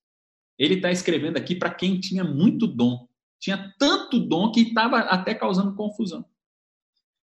Ele 0.58 0.75
está 0.75 0.91
escrevendo 0.91 1.38
aqui 1.38 1.56
para 1.56 1.73
quem 1.73 1.99
tinha 1.99 2.23
muito 2.23 2.65
dom. 2.65 3.08
Tinha 3.39 3.73
tanto 3.77 4.19
dom 4.19 4.51
que 4.51 4.62
estava 4.62 4.99
até 4.99 5.36
causando 5.36 5.75
confusão. 5.75 6.25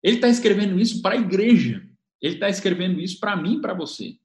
Ele 0.01 0.15
está 0.15 0.29
escrevendo 0.29 0.79
isso 0.79 1.01
para 1.01 1.15
a 1.15 1.19
igreja. 1.19 1.85
Ele 2.21 2.35
está 2.35 2.49
escrevendo 2.49 2.99
isso 2.99 3.19
para 3.19 3.35
mim 3.35 3.59
para 3.59 3.73
você. 3.73 4.17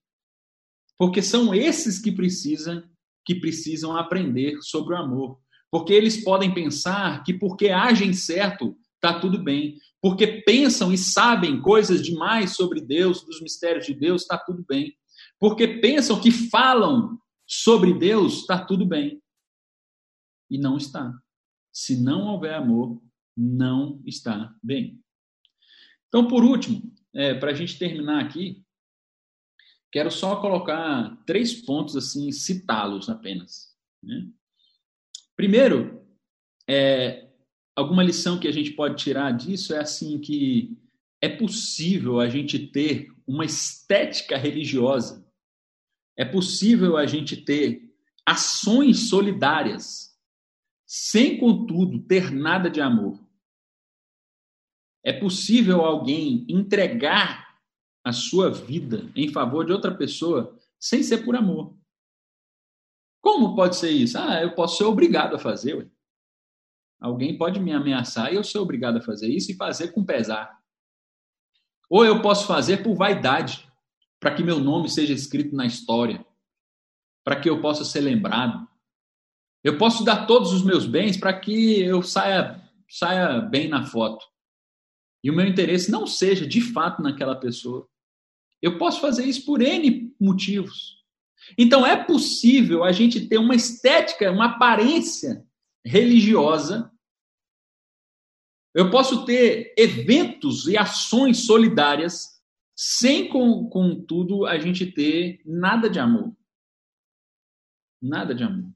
Porque 0.96 1.20
são 1.20 1.52
esses 1.52 1.98
que 1.98 2.12
precisam, 2.12 2.84
que 3.24 3.34
precisam 3.34 3.96
aprender 3.96 4.62
sobre 4.62 4.94
o 4.94 4.98
amor. 4.98 5.40
Porque 5.70 5.92
eles 5.92 6.22
podem 6.22 6.54
pensar 6.54 7.24
que 7.24 7.34
porque 7.34 7.70
agem 7.70 8.12
certo, 8.12 8.76
está 8.94 9.18
tudo 9.18 9.42
bem. 9.42 9.76
Porque 10.04 10.26
pensam 10.26 10.92
e 10.92 10.98
sabem 10.98 11.62
coisas 11.62 12.02
demais 12.02 12.54
sobre 12.54 12.78
Deus, 12.82 13.24
dos 13.24 13.40
mistérios 13.40 13.86
de 13.86 13.94
Deus, 13.94 14.20
está 14.20 14.36
tudo 14.36 14.62
bem. 14.68 14.94
Porque 15.40 15.66
pensam 15.78 16.20
que 16.20 16.30
falam 16.30 17.18
sobre 17.46 17.94
Deus, 17.94 18.40
está 18.40 18.62
tudo 18.62 18.84
bem. 18.84 19.22
E 20.50 20.58
não 20.58 20.76
está. 20.76 21.10
Se 21.72 21.96
não 21.96 22.26
houver 22.26 22.52
amor, 22.52 23.02
não 23.34 24.02
está 24.04 24.54
bem. 24.62 25.02
Então, 26.08 26.28
por 26.28 26.44
último, 26.44 26.94
é, 27.14 27.32
para 27.32 27.52
a 27.52 27.54
gente 27.54 27.78
terminar 27.78 28.22
aqui, 28.22 28.62
quero 29.90 30.10
só 30.10 30.36
colocar 30.38 31.16
três 31.24 31.54
pontos 31.64 31.96
assim, 31.96 32.30
citá-los 32.30 33.08
apenas. 33.08 33.74
Né? 34.02 34.28
Primeiro, 35.34 36.06
é, 36.68 37.23
alguma 37.76 38.02
lição 38.02 38.38
que 38.38 38.48
a 38.48 38.52
gente 38.52 38.70
pode 38.72 39.02
tirar 39.02 39.32
disso 39.32 39.74
é 39.74 39.78
assim 39.78 40.18
que 40.18 40.76
é 41.20 41.28
possível 41.28 42.20
a 42.20 42.28
gente 42.28 42.58
ter 42.58 43.08
uma 43.26 43.44
estética 43.44 44.36
religiosa 44.36 45.24
é 46.16 46.24
possível 46.24 46.96
a 46.96 47.06
gente 47.06 47.36
ter 47.36 47.92
ações 48.24 49.08
solidárias 49.08 50.14
sem, 50.86 51.38
contudo, 51.38 51.98
ter 52.00 52.30
nada 52.30 52.70
de 52.70 52.80
amor. 52.80 53.18
É 55.02 55.12
possível 55.12 55.84
alguém 55.84 56.46
entregar 56.48 57.58
a 58.04 58.12
sua 58.12 58.50
vida 58.50 59.10
em 59.16 59.28
favor 59.28 59.66
de 59.66 59.72
outra 59.72 59.94
pessoa 59.94 60.58
sem 60.78 61.02
ser 61.02 61.24
por 61.24 61.34
amor. 61.34 61.76
Como 63.20 63.56
pode 63.56 63.76
ser 63.76 63.90
isso? 63.90 64.18
Ah, 64.18 64.40
eu 64.42 64.54
posso 64.54 64.76
ser 64.78 64.84
obrigado 64.84 65.34
a 65.34 65.38
fazer. 65.38 65.74
Ué. 65.74 65.88
Alguém 67.00 67.36
pode 67.36 67.60
me 67.60 67.72
ameaçar 67.72 68.32
e 68.32 68.36
eu 68.36 68.44
sou 68.44 68.62
obrigado 68.62 68.98
a 68.98 69.02
fazer 69.02 69.28
isso 69.28 69.50
e 69.50 69.56
fazer 69.56 69.88
com 69.88 70.04
pesar. 70.04 70.58
Ou 71.90 72.04
eu 72.04 72.22
posso 72.22 72.46
fazer 72.46 72.82
por 72.82 72.94
vaidade 72.94 73.68
para 74.18 74.34
que 74.34 74.42
meu 74.42 74.58
nome 74.58 74.88
seja 74.88 75.12
escrito 75.12 75.54
na 75.54 75.66
história, 75.66 76.24
para 77.22 77.38
que 77.38 77.48
eu 77.48 77.60
possa 77.60 77.84
ser 77.84 78.00
lembrado. 78.00 78.66
Eu 79.62 79.76
posso 79.78 80.04
dar 80.04 80.26
todos 80.26 80.52
os 80.52 80.62
meus 80.62 80.86
bens 80.86 81.16
para 81.16 81.38
que 81.38 81.80
eu 81.80 82.02
saia, 82.02 82.62
saia 82.88 83.40
bem 83.40 83.68
na 83.68 83.84
foto. 83.84 84.24
E 85.22 85.30
o 85.30 85.34
meu 85.34 85.46
interesse 85.46 85.90
não 85.90 86.06
seja 86.06 86.46
de 86.46 86.60
fato 86.60 87.02
naquela 87.02 87.36
pessoa. 87.36 87.88
Eu 88.60 88.78
posso 88.78 89.00
fazer 89.00 89.24
isso 89.24 89.44
por 89.44 89.60
N 89.60 90.14
motivos. 90.20 91.02
Então 91.58 91.84
é 91.86 92.02
possível 92.02 92.84
a 92.84 92.92
gente 92.92 93.26
ter 93.26 93.38
uma 93.38 93.54
estética, 93.54 94.30
uma 94.30 94.46
aparência 94.46 95.44
religiosa. 95.84 96.90
Eu 98.74 98.90
posso 98.90 99.24
ter 99.24 99.74
eventos 99.76 100.66
e 100.66 100.76
ações 100.76 101.46
solidárias 101.46 102.42
sem, 102.76 103.28
contudo, 103.28 104.46
a 104.46 104.58
gente 104.58 104.90
ter 104.90 105.40
nada 105.44 105.88
de 105.88 106.00
amor. 106.00 106.34
Nada 108.02 108.34
de 108.34 108.42
amor. 108.42 108.72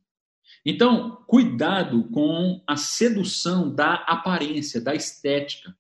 Então, 0.65 1.17
cuidado 1.27 2.09
com 2.11 2.63
a 2.67 2.77
sedução 2.77 3.75
da 3.75 3.95
aparência, 3.95 4.81
da 4.81 4.95
estética. 4.95 5.77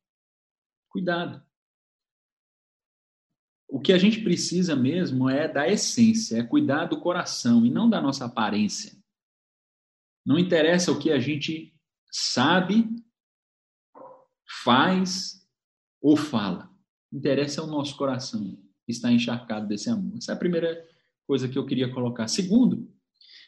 Cuidado. 0.88 1.46
O 3.68 3.80
que 3.80 3.92
a 3.92 3.98
gente 3.98 4.22
precisa 4.22 4.74
mesmo 4.74 5.28
é 5.28 5.46
da 5.46 5.68
essência, 5.68 6.38
é 6.38 6.42
cuidar 6.42 6.86
do 6.86 7.00
coração 7.00 7.64
e 7.64 7.70
não 7.70 7.88
da 7.88 8.00
nossa 8.00 8.24
aparência. 8.24 8.97
Não 10.28 10.38
interessa 10.38 10.92
o 10.92 10.98
que 10.98 11.10
a 11.10 11.18
gente 11.18 11.74
sabe, 12.12 12.86
faz 14.62 15.42
ou 16.02 16.16
fala 16.16 16.68
interessa 17.10 17.62
é 17.62 17.64
o 17.64 17.66
nosso 17.66 17.96
coração 17.96 18.58
estar 18.86 19.10
encharcado 19.10 19.66
desse 19.66 19.88
amor. 19.88 20.18
Essa 20.18 20.32
é 20.32 20.34
a 20.34 20.38
primeira 20.38 20.84
coisa 21.26 21.48
que 21.48 21.56
eu 21.56 21.64
queria 21.64 21.90
colocar. 21.90 22.28
Segundo, 22.28 22.90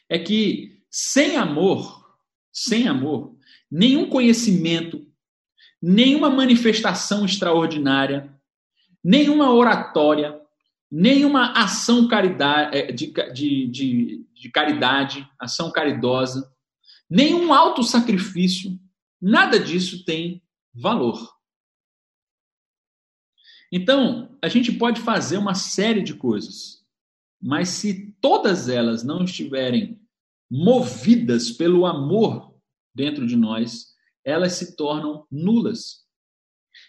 é 0.09 0.17
que 0.17 0.83
sem 0.89 1.37
amor, 1.37 2.17
sem 2.51 2.87
amor, 2.87 3.35
nenhum 3.69 4.09
conhecimento, 4.09 5.07
nenhuma 5.79 6.31
manifestação 6.31 7.25
extraordinária, 7.25 8.35
nenhuma 9.03 9.53
oratória, 9.53 10.39
nenhuma 10.91 11.53
ação 11.53 12.07
caridade, 12.07 12.75
é, 12.75 12.91
de, 12.91 13.13
de, 13.33 13.67
de, 13.67 14.25
de 14.33 14.49
caridade, 14.49 15.27
ação 15.39 15.71
caridosa, 15.71 16.51
nenhum 17.11 17.53
autossacrifício, 17.53 18.79
nada 19.21 19.59
disso 19.59 20.05
tem 20.05 20.41
valor. 20.73 21.35
Então, 23.69 24.37
a 24.41 24.47
gente 24.47 24.71
pode 24.71 25.01
fazer 25.01 25.37
uma 25.37 25.53
série 25.53 26.01
de 26.01 26.13
coisas, 26.13 26.85
mas 27.41 27.67
se 27.67 28.15
todas 28.21 28.69
elas 28.69 29.03
não 29.03 29.25
estiverem 29.25 29.99
movidas 30.49 31.51
pelo 31.51 31.85
amor 31.85 32.55
dentro 32.95 33.27
de 33.27 33.35
nós, 33.35 33.87
elas 34.23 34.53
se 34.53 34.77
tornam 34.77 35.25
nulas. 35.29 36.05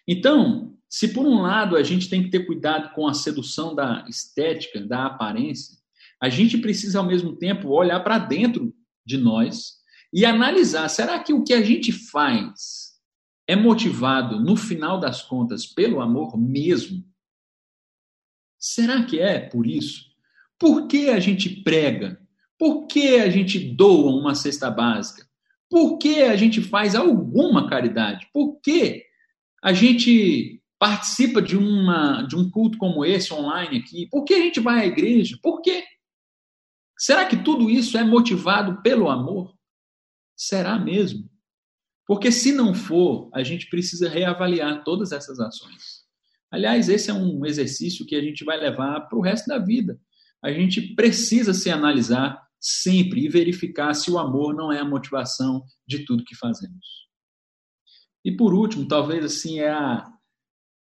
Então, 0.06 0.78
se 0.88 1.08
por 1.08 1.26
um 1.26 1.40
lado 1.40 1.76
a 1.76 1.82
gente 1.82 2.08
tem 2.08 2.22
que 2.22 2.30
ter 2.30 2.46
cuidado 2.46 2.94
com 2.94 3.08
a 3.08 3.14
sedução 3.14 3.74
da 3.74 4.04
estética, 4.08 4.80
da 4.80 5.06
aparência, 5.06 5.76
a 6.20 6.28
gente 6.28 6.58
precisa 6.58 7.00
ao 7.00 7.06
mesmo 7.06 7.36
tempo 7.36 7.70
olhar 7.70 8.00
para 8.00 8.18
dentro 8.18 8.72
de 9.04 9.16
nós 9.16 9.81
e 10.12 10.24
analisar: 10.24 10.88
será 10.88 11.18
que 11.18 11.32
o 11.32 11.42
que 11.42 11.54
a 11.54 11.62
gente 11.62 11.92
faz 11.92 12.92
é 13.46 13.56
motivado, 13.56 14.38
no 14.40 14.56
final 14.56 15.00
das 15.00 15.22
contas, 15.22 15.66
pelo 15.66 16.00
amor 16.00 16.38
mesmo? 16.38 17.04
Será 18.58 19.02
que 19.04 19.18
é 19.18 19.40
por 19.40 19.66
isso? 19.66 20.12
Por 20.58 20.86
que 20.86 21.10
a 21.10 21.18
gente 21.18 21.50
prega? 21.62 22.20
Por 22.58 22.86
que 22.86 23.16
a 23.16 23.28
gente 23.28 23.58
doa 23.58 24.12
uma 24.12 24.34
cesta 24.34 24.70
básica? 24.70 25.28
Por 25.68 25.98
que 25.98 26.22
a 26.22 26.36
gente 26.36 26.60
faz 26.60 26.94
alguma 26.94 27.68
caridade? 27.68 28.28
Por 28.32 28.60
que 28.60 29.04
a 29.60 29.72
gente 29.72 30.62
participa 30.78 31.40
de, 31.40 31.56
uma, 31.56 32.22
de 32.22 32.36
um 32.36 32.50
culto 32.50 32.78
como 32.78 33.04
esse 33.04 33.32
online 33.32 33.78
aqui? 33.78 34.06
Por 34.08 34.22
que 34.24 34.34
a 34.34 34.40
gente 34.40 34.60
vai 34.60 34.80
à 34.80 34.86
igreja? 34.86 35.38
Por 35.42 35.60
quê? 35.60 35.84
Será 36.96 37.24
que 37.24 37.42
tudo 37.42 37.68
isso 37.68 37.98
é 37.98 38.04
motivado 38.04 38.80
pelo 38.82 39.08
amor? 39.08 39.52
Será 40.42 40.76
mesmo? 40.76 41.30
Porque 42.04 42.32
se 42.32 42.50
não 42.50 42.74
for, 42.74 43.30
a 43.32 43.44
gente 43.44 43.68
precisa 43.70 44.08
reavaliar 44.08 44.82
todas 44.82 45.12
essas 45.12 45.38
ações. 45.38 46.02
Aliás, 46.50 46.88
esse 46.88 47.12
é 47.12 47.14
um 47.14 47.46
exercício 47.46 48.04
que 48.04 48.16
a 48.16 48.20
gente 48.20 48.44
vai 48.44 48.58
levar 48.58 49.02
para 49.02 49.16
o 49.16 49.22
resto 49.22 49.46
da 49.46 49.60
vida. 49.60 50.00
A 50.42 50.52
gente 50.52 50.96
precisa 50.96 51.54
se 51.54 51.70
analisar 51.70 52.42
sempre 52.58 53.24
e 53.24 53.28
verificar 53.28 53.94
se 53.94 54.10
o 54.10 54.18
amor 54.18 54.52
não 54.52 54.72
é 54.72 54.80
a 54.80 54.84
motivação 54.84 55.64
de 55.86 56.04
tudo 56.04 56.24
que 56.24 56.34
fazemos. 56.34 57.06
E 58.24 58.36
por 58.36 58.52
último, 58.52 58.88
talvez 58.88 59.24
assim 59.24 59.60
é 59.60 59.70
a 59.70 60.04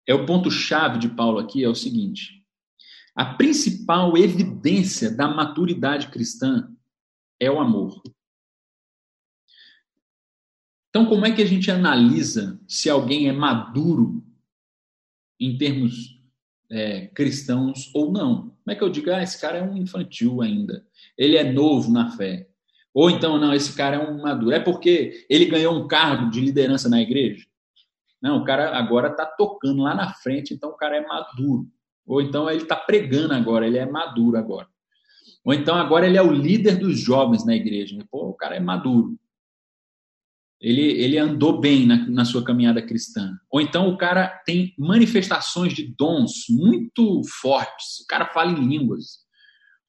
é 0.06 0.14
o 0.14 0.24
ponto 0.24 0.50
chave 0.50 0.98
de 0.98 1.10
Paulo 1.10 1.38
aqui 1.38 1.62
é 1.62 1.68
o 1.68 1.74
seguinte: 1.74 2.46
a 3.14 3.34
principal 3.34 4.16
evidência 4.16 5.14
da 5.14 5.28
maturidade 5.28 6.08
cristã 6.08 6.66
é 7.38 7.50
o 7.50 7.60
amor. 7.60 8.02
Então, 10.90 11.06
como 11.06 11.24
é 11.24 11.32
que 11.32 11.40
a 11.40 11.46
gente 11.46 11.70
analisa 11.70 12.60
se 12.66 12.90
alguém 12.90 13.28
é 13.28 13.32
maduro 13.32 14.22
em 15.38 15.56
termos 15.56 16.20
é, 16.68 17.06
cristãos 17.06 17.90
ou 17.94 18.12
não? 18.12 18.50
Como 18.50 18.70
é 18.70 18.74
que 18.74 18.82
eu 18.82 18.90
digo, 18.90 19.10
ah, 19.10 19.22
esse 19.22 19.40
cara 19.40 19.58
é 19.58 19.62
um 19.62 19.76
infantil 19.76 20.42
ainda, 20.42 20.84
ele 21.16 21.36
é 21.36 21.50
novo 21.50 21.90
na 21.92 22.10
fé? 22.10 22.48
Ou 22.92 23.08
então, 23.08 23.38
não, 23.38 23.54
esse 23.54 23.74
cara 23.76 23.96
é 23.96 24.10
um 24.10 24.20
maduro. 24.20 24.54
É 24.54 24.58
porque 24.58 25.24
ele 25.30 25.46
ganhou 25.46 25.78
um 25.78 25.86
cargo 25.86 26.28
de 26.28 26.40
liderança 26.40 26.88
na 26.88 27.00
igreja? 27.00 27.46
Não, 28.20 28.38
o 28.38 28.44
cara 28.44 28.76
agora 28.76 29.08
está 29.08 29.24
tocando 29.24 29.82
lá 29.82 29.94
na 29.94 30.12
frente, 30.12 30.52
então 30.52 30.70
o 30.70 30.76
cara 30.76 30.96
é 30.96 31.06
maduro. 31.06 31.68
Ou 32.04 32.20
então 32.20 32.50
ele 32.50 32.62
está 32.62 32.74
pregando 32.74 33.32
agora, 33.32 33.66
ele 33.66 33.78
é 33.78 33.86
maduro 33.86 34.36
agora. 34.36 34.66
Ou 35.44 35.54
então 35.54 35.76
agora 35.76 36.06
ele 36.06 36.18
é 36.18 36.22
o 36.22 36.32
líder 36.32 36.76
dos 36.76 36.98
jovens 36.98 37.46
na 37.46 37.54
igreja. 37.54 37.96
Pô, 38.10 38.28
o 38.28 38.34
cara 38.34 38.56
é 38.56 38.60
maduro. 38.60 39.16
Ele, 40.60 40.82
ele 40.82 41.16
andou 41.16 41.58
bem 41.58 41.86
na, 41.86 42.06
na 42.08 42.24
sua 42.24 42.44
caminhada 42.44 42.82
cristã. 42.82 43.34
Ou 43.50 43.60
então 43.60 43.88
o 43.88 43.96
cara 43.96 44.28
tem 44.44 44.74
manifestações 44.78 45.72
de 45.72 45.94
dons 45.96 46.44
muito 46.50 47.22
fortes. 47.40 48.00
O 48.02 48.06
cara 48.06 48.26
fala 48.26 48.52
em 48.52 48.68
línguas. 48.68 49.20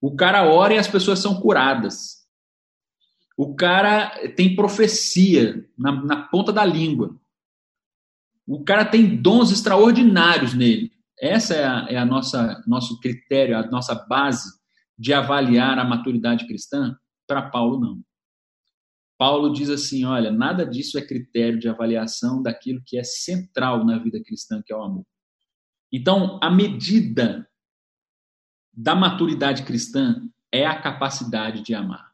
O 0.01 0.15
cara 0.15 0.49
ora 0.49 0.73
e 0.73 0.77
as 0.77 0.87
pessoas 0.87 1.19
são 1.19 1.41
curadas. 1.41 2.21
O 3.37 3.53
cara 3.53 4.11
tem 4.35 4.55
profecia 4.55 5.65
na, 5.77 5.91
na 6.03 6.23
ponta 6.23 6.53
da 6.53 6.63
língua. 6.63 7.19
O 8.47 8.63
cara 8.63 8.85
tem 8.85 9.15
dons 9.21 9.51
extraordinários 9.51 10.53
nele. 10.53 10.91
Essa 11.19 11.53
é 11.53 11.65
a, 11.65 11.87
é 11.89 11.97
a 11.97 12.05
nossa 12.05 12.63
nosso 12.65 12.99
critério, 12.99 13.57
a 13.57 13.67
nossa 13.67 13.93
base 13.93 14.49
de 14.97 15.13
avaliar 15.13 15.77
a 15.77 15.83
maturidade 15.83 16.47
cristã. 16.47 16.95
Para 17.27 17.49
Paulo, 17.49 17.79
não. 17.79 18.01
Paulo 19.21 19.53
diz 19.53 19.69
assim: 19.69 20.03
olha, 20.03 20.31
nada 20.31 20.65
disso 20.65 20.97
é 20.97 21.05
critério 21.05 21.59
de 21.59 21.69
avaliação 21.69 22.41
daquilo 22.41 22.81
que 22.83 22.97
é 22.97 23.03
central 23.03 23.85
na 23.85 23.99
vida 23.99 24.19
cristã, 24.19 24.63
que 24.65 24.73
é 24.73 24.75
o 24.75 24.81
amor. 24.81 25.05
Então, 25.91 26.39
a 26.41 26.49
medida 26.49 27.47
da 28.73 28.95
maturidade 28.95 29.61
cristã 29.61 30.27
é 30.51 30.65
a 30.65 30.81
capacidade 30.81 31.61
de 31.61 31.75
amar. 31.75 32.11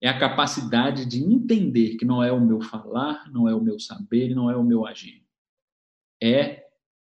É 0.00 0.08
a 0.08 0.16
capacidade 0.16 1.04
de 1.04 1.18
entender 1.18 1.96
que 1.96 2.04
não 2.04 2.22
é 2.22 2.30
o 2.30 2.40
meu 2.40 2.60
falar, 2.60 3.28
não 3.32 3.48
é 3.48 3.54
o 3.56 3.60
meu 3.60 3.80
saber, 3.80 4.36
não 4.36 4.48
é 4.48 4.56
o 4.56 4.62
meu 4.62 4.86
agir. 4.86 5.26
É 6.22 6.64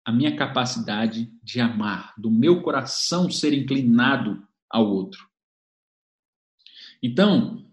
a 0.06 0.14
minha 0.14 0.34
capacidade 0.34 1.30
de 1.44 1.60
amar, 1.60 2.14
do 2.18 2.32
meu 2.32 2.62
coração 2.62 3.30
ser 3.30 3.52
inclinado 3.52 4.48
ao 4.70 4.88
outro. 4.88 5.30
Então, 7.04 7.67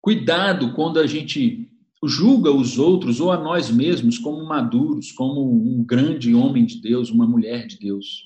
cuidado 0.00 0.72
quando 0.74 0.98
a 0.98 1.06
gente 1.06 1.70
julga 2.04 2.50
os 2.50 2.78
outros 2.78 3.20
ou 3.20 3.30
a 3.30 3.36
nós 3.36 3.70
mesmos 3.70 4.18
como 4.18 4.44
maduros, 4.44 5.12
como 5.12 5.52
um 5.52 5.84
grande 5.84 6.34
homem 6.34 6.64
de 6.64 6.80
Deus, 6.80 7.10
uma 7.10 7.26
mulher 7.26 7.66
de 7.66 7.78
Deus. 7.78 8.24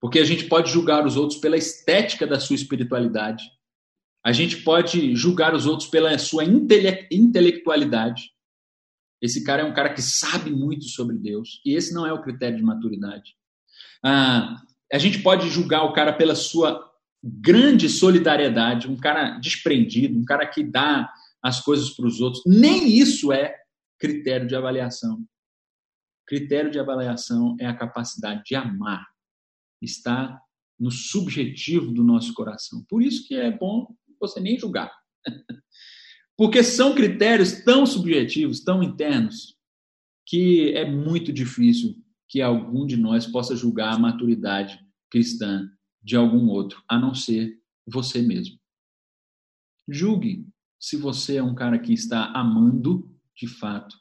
Porque 0.00 0.18
a 0.18 0.24
gente 0.24 0.44
pode 0.44 0.70
julgar 0.70 1.04
os 1.06 1.16
outros 1.16 1.40
pela 1.40 1.56
estética 1.56 2.26
da 2.26 2.38
sua 2.38 2.56
espiritualidade. 2.56 3.44
A 4.24 4.32
gente 4.32 4.58
pode 4.58 5.16
julgar 5.16 5.54
os 5.54 5.66
outros 5.66 5.88
pela 5.88 6.16
sua 6.18 6.44
intele 6.44 7.08
intelectualidade. 7.10 8.30
Esse 9.20 9.44
cara 9.44 9.62
é 9.62 9.64
um 9.64 9.74
cara 9.74 9.92
que 9.92 10.02
sabe 10.02 10.50
muito 10.50 10.84
sobre 10.86 11.16
Deus, 11.16 11.60
e 11.64 11.74
esse 11.74 11.94
não 11.94 12.04
é 12.04 12.12
o 12.12 12.22
critério 12.22 12.56
de 12.56 12.62
maturidade. 12.62 13.36
Ah, 14.04 14.60
a 14.92 14.98
gente 14.98 15.20
pode 15.20 15.48
julgar 15.48 15.84
o 15.84 15.92
cara 15.92 16.12
pela 16.12 16.34
sua 16.34 16.91
grande 17.22 17.88
solidariedade, 17.88 18.88
um 18.88 18.96
cara 18.96 19.38
desprendido, 19.38 20.18
um 20.18 20.24
cara 20.24 20.46
que 20.46 20.64
dá 20.64 21.12
as 21.42 21.60
coisas 21.60 21.90
para 21.90 22.06
os 22.06 22.20
outros. 22.20 22.42
Nem 22.46 22.88
isso 22.88 23.32
é 23.32 23.56
critério 23.98 24.46
de 24.46 24.56
avaliação. 24.56 25.24
Critério 26.26 26.70
de 26.70 26.78
avaliação 26.78 27.56
é 27.60 27.66
a 27.66 27.76
capacidade 27.76 28.42
de 28.44 28.54
amar. 28.54 29.06
Está 29.80 30.40
no 30.78 30.90
subjetivo 30.90 31.92
do 31.92 32.02
nosso 32.02 32.34
coração. 32.34 32.84
Por 32.88 33.02
isso 33.02 33.26
que 33.26 33.34
é 33.34 33.50
bom 33.50 33.86
você 34.20 34.40
nem 34.40 34.58
julgar. 34.58 34.92
Porque 36.36 36.62
são 36.62 36.94
critérios 36.94 37.62
tão 37.64 37.86
subjetivos, 37.86 38.64
tão 38.64 38.82
internos, 38.82 39.56
que 40.26 40.72
é 40.72 40.88
muito 40.88 41.32
difícil 41.32 41.94
que 42.28 42.40
algum 42.40 42.86
de 42.86 42.96
nós 42.96 43.26
possa 43.26 43.54
julgar 43.54 43.94
a 43.94 43.98
maturidade 43.98 44.80
cristã 45.10 45.68
de 46.02 46.16
algum 46.16 46.48
outro, 46.48 46.82
a 46.88 46.98
não 46.98 47.14
ser 47.14 47.60
você 47.86 48.20
mesmo. 48.22 48.58
Julgue 49.88 50.46
se 50.78 50.96
você 50.96 51.36
é 51.36 51.42
um 51.42 51.54
cara 51.54 51.78
que 51.78 51.92
está 51.92 52.26
amando 52.32 53.08
de 53.36 53.46
fato, 53.46 53.96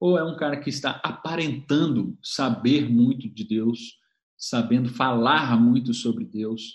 ou 0.00 0.18
é 0.18 0.24
um 0.24 0.36
cara 0.36 0.58
que 0.58 0.68
está 0.68 1.00
aparentando 1.04 2.18
saber 2.22 2.88
muito 2.88 3.28
de 3.28 3.44
Deus, 3.44 3.98
sabendo 4.36 4.88
falar 4.88 5.58
muito 5.58 5.94
sobre 5.94 6.24
Deus, 6.24 6.74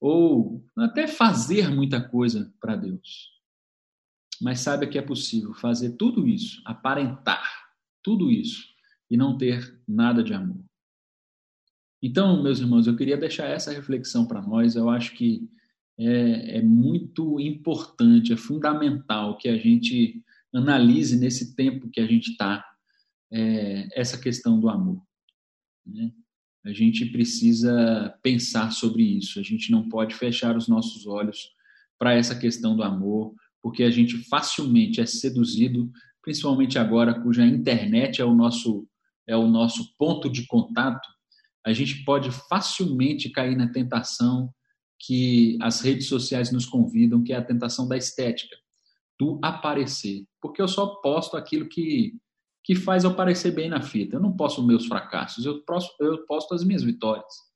ou 0.00 0.64
até 0.76 1.06
fazer 1.06 1.68
muita 1.70 2.00
coisa 2.00 2.54
para 2.60 2.76
Deus 2.76 3.30
mas 4.40 4.60
saiba 4.60 4.86
que 4.86 4.98
é 4.98 5.02
possível 5.02 5.52
fazer 5.52 5.96
tudo 5.96 6.26
isso, 6.26 6.62
aparentar 6.64 7.44
tudo 8.02 8.30
isso 8.30 8.66
e 9.10 9.16
não 9.16 9.36
ter 9.36 9.82
nada 9.86 10.24
de 10.24 10.32
amor. 10.32 10.64
Então, 12.02 12.42
meus 12.42 12.60
irmãos, 12.60 12.86
eu 12.86 12.96
queria 12.96 13.16
deixar 13.16 13.46
essa 13.46 13.72
reflexão 13.72 14.26
para 14.26 14.40
nós. 14.40 14.74
Eu 14.74 14.88
acho 14.88 15.14
que 15.14 15.48
é, 15.98 16.58
é, 16.58 16.62
muito 16.62 17.38
importante, 17.38 18.32
é 18.32 18.36
fundamental 18.36 19.36
que 19.36 19.48
a 19.48 19.56
gente 19.58 20.22
analise 20.52 21.16
nesse 21.18 21.54
tempo 21.54 21.90
que 21.90 22.00
a 22.00 22.06
gente 22.06 22.30
está 22.30 22.64
é, 23.30 23.88
essa 23.92 24.18
questão 24.18 24.58
do 24.58 24.68
amor. 24.68 25.02
Né? 25.86 26.10
A 26.64 26.72
gente 26.72 27.04
precisa 27.06 28.14
pensar 28.22 28.70
sobre 28.72 29.02
isso. 29.02 29.38
A 29.38 29.42
gente 29.42 29.70
não 29.70 29.88
pode 29.88 30.14
fechar 30.14 30.56
os 30.56 30.68
nossos 30.68 31.06
olhos 31.06 31.50
para 31.98 32.14
essa 32.14 32.34
questão 32.34 32.74
do 32.74 32.82
amor, 32.82 33.34
porque 33.62 33.82
a 33.82 33.90
gente 33.90 34.16
facilmente 34.24 35.02
é 35.02 35.06
seduzido, 35.06 35.90
principalmente 36.22 36.78
agora 36.78 37.20
cuja 37.20 37.44
internet 37.44 38.20
é 38.20 38.24
o 38.24 38.34
nosso 38.34 38.86
é 39.26 39.36
o 39.36 39.46
nosso 39.46 39.94
ponto 39.96 40.28
de 40.28 40.44
contato, 40.46 41.06
a 41.64 41.72
gente 41.72 42.04
pode 42.04 42.30
facilmente 42.30 43.30
cair 43.30 43.56
na 43.56 43.70
tentação 43.70 44.52
que 44.98 45.56
as 45.60 45.80
redes 45.80 46.08
sociais 46.08 46.52
nos 46.52 46.66
convidam, 46.66 47.22
que 47.22 47.32
é 47.32 47.36
a 47.36 47.44
tentação 47.44 47.88
da 47.88 47.96
estética, 47.96 48.56
do 49.18 49.38
aparecer. 49.42 50.24
Porque 50.40 50.60
eu 50.60 50.68
só 50.68 50.86
posto 50.86 51.36
aquilo 51.36 51.68
que, 51.68 52.14
que 52.64 52.74
faz 52.74 53.04
eu 53.04 53.14
parecer 53.14 53.50
bem 53.52 53.68
na 53.68 53.82
fita. 53.82 54.16
Eu 54.16 54.20
não 54.20 54.36
posto 54.36 54.62
meus 54.62 54.86
fracassos, 54.86 55.44
eu 55.44 55.62
posto, 55.62 55.92
eu 56.02 56.26
posto 56.26 56.54
as 56.54 56.64
minhas 56.64 56.82
vitórias. 56.82 57.50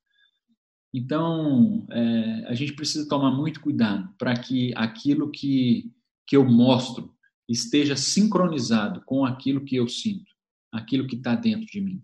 Então, 0.93 1.87
é, 1.91 2.47
a 2.47 2.55
gente 2.55 2.73
precisa 2.73 3.09
tomar 3.09 3.31
muito 3.31 3.61
cuidado 3.61 4.09
para 4.17 4.35
que 4.35 4.73
aquilo 4.77 5.31
que, 5.31 5.93
que 6.27 6.37
eu 6.37 6.45
mostro 6.45 7.13
esteja 7.49 7.97
sincronizado 7.97 9.03
com 9.05 9.25
aquilo 9.25 9.65
que 9.65 9.77
eu 9.77 9.89
sinto, 9.89 10.33
aquilo 10.73 11.07
que 11.07 11.17
está 11.17 11.35
dentro 11.35 11.67
de 11.67 11.81
mim. 11.81 12.03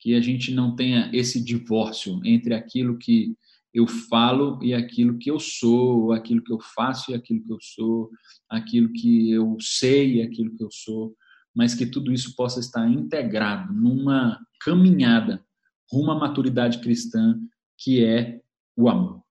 Que 0.00 0.14
a 0.14 0.20
gente 0.20 0.52
não 0.52 0.74
tenha 0.74 1.10
esse 1.12 1.42
divórcio 1.42 2.20
entre 2.24 2.54
aquilo 2.54 2.98
que 2.98 3.36
eu 3.72 3.86
falo 3.86 4.58
e 4.62 4.74
aquilo 4.74 5.18
que 5.18 5.30
eu 5.30 5.38
sou, 5.38 6.12
aquilo 6.12 6.42
que 6.42 6.52
eu 6.52 6.58
faço 6.74 7.12
e 7.12 7.14
aquilo 7.14 7.44
que 7.44 7.52
eu 7.52 7.58
sou, 7.60 8.10
aquilo 8.48 8.92
que 8.92 9.30
eu 9.30 9.56
sei 9.60 10.16
e 10.16 10.22
aquilo 10.22 10.56
que 10.56 10.64
eu 10.64 10.70
sou, 10.72 11.14
mas 11.54 11.74
que 11.74 11.86
tudo 11.86 12.12
isso 12.12 12.34
possa 12.34 12.60
estar 12.60 12.88
integrado 12.88 13.72
numa 13.72 14.38
caminhada 14.60 15.44
rumo 15.90 16.10
à 16.10 16.18
maturidade 16.18 16.78
cristã, 16.80 17.38
que 17.78 18.04
é 18.04 18.40
o 18.76 18.88
amor. 18.88 19.22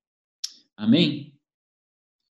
Amém? 0.75 1.28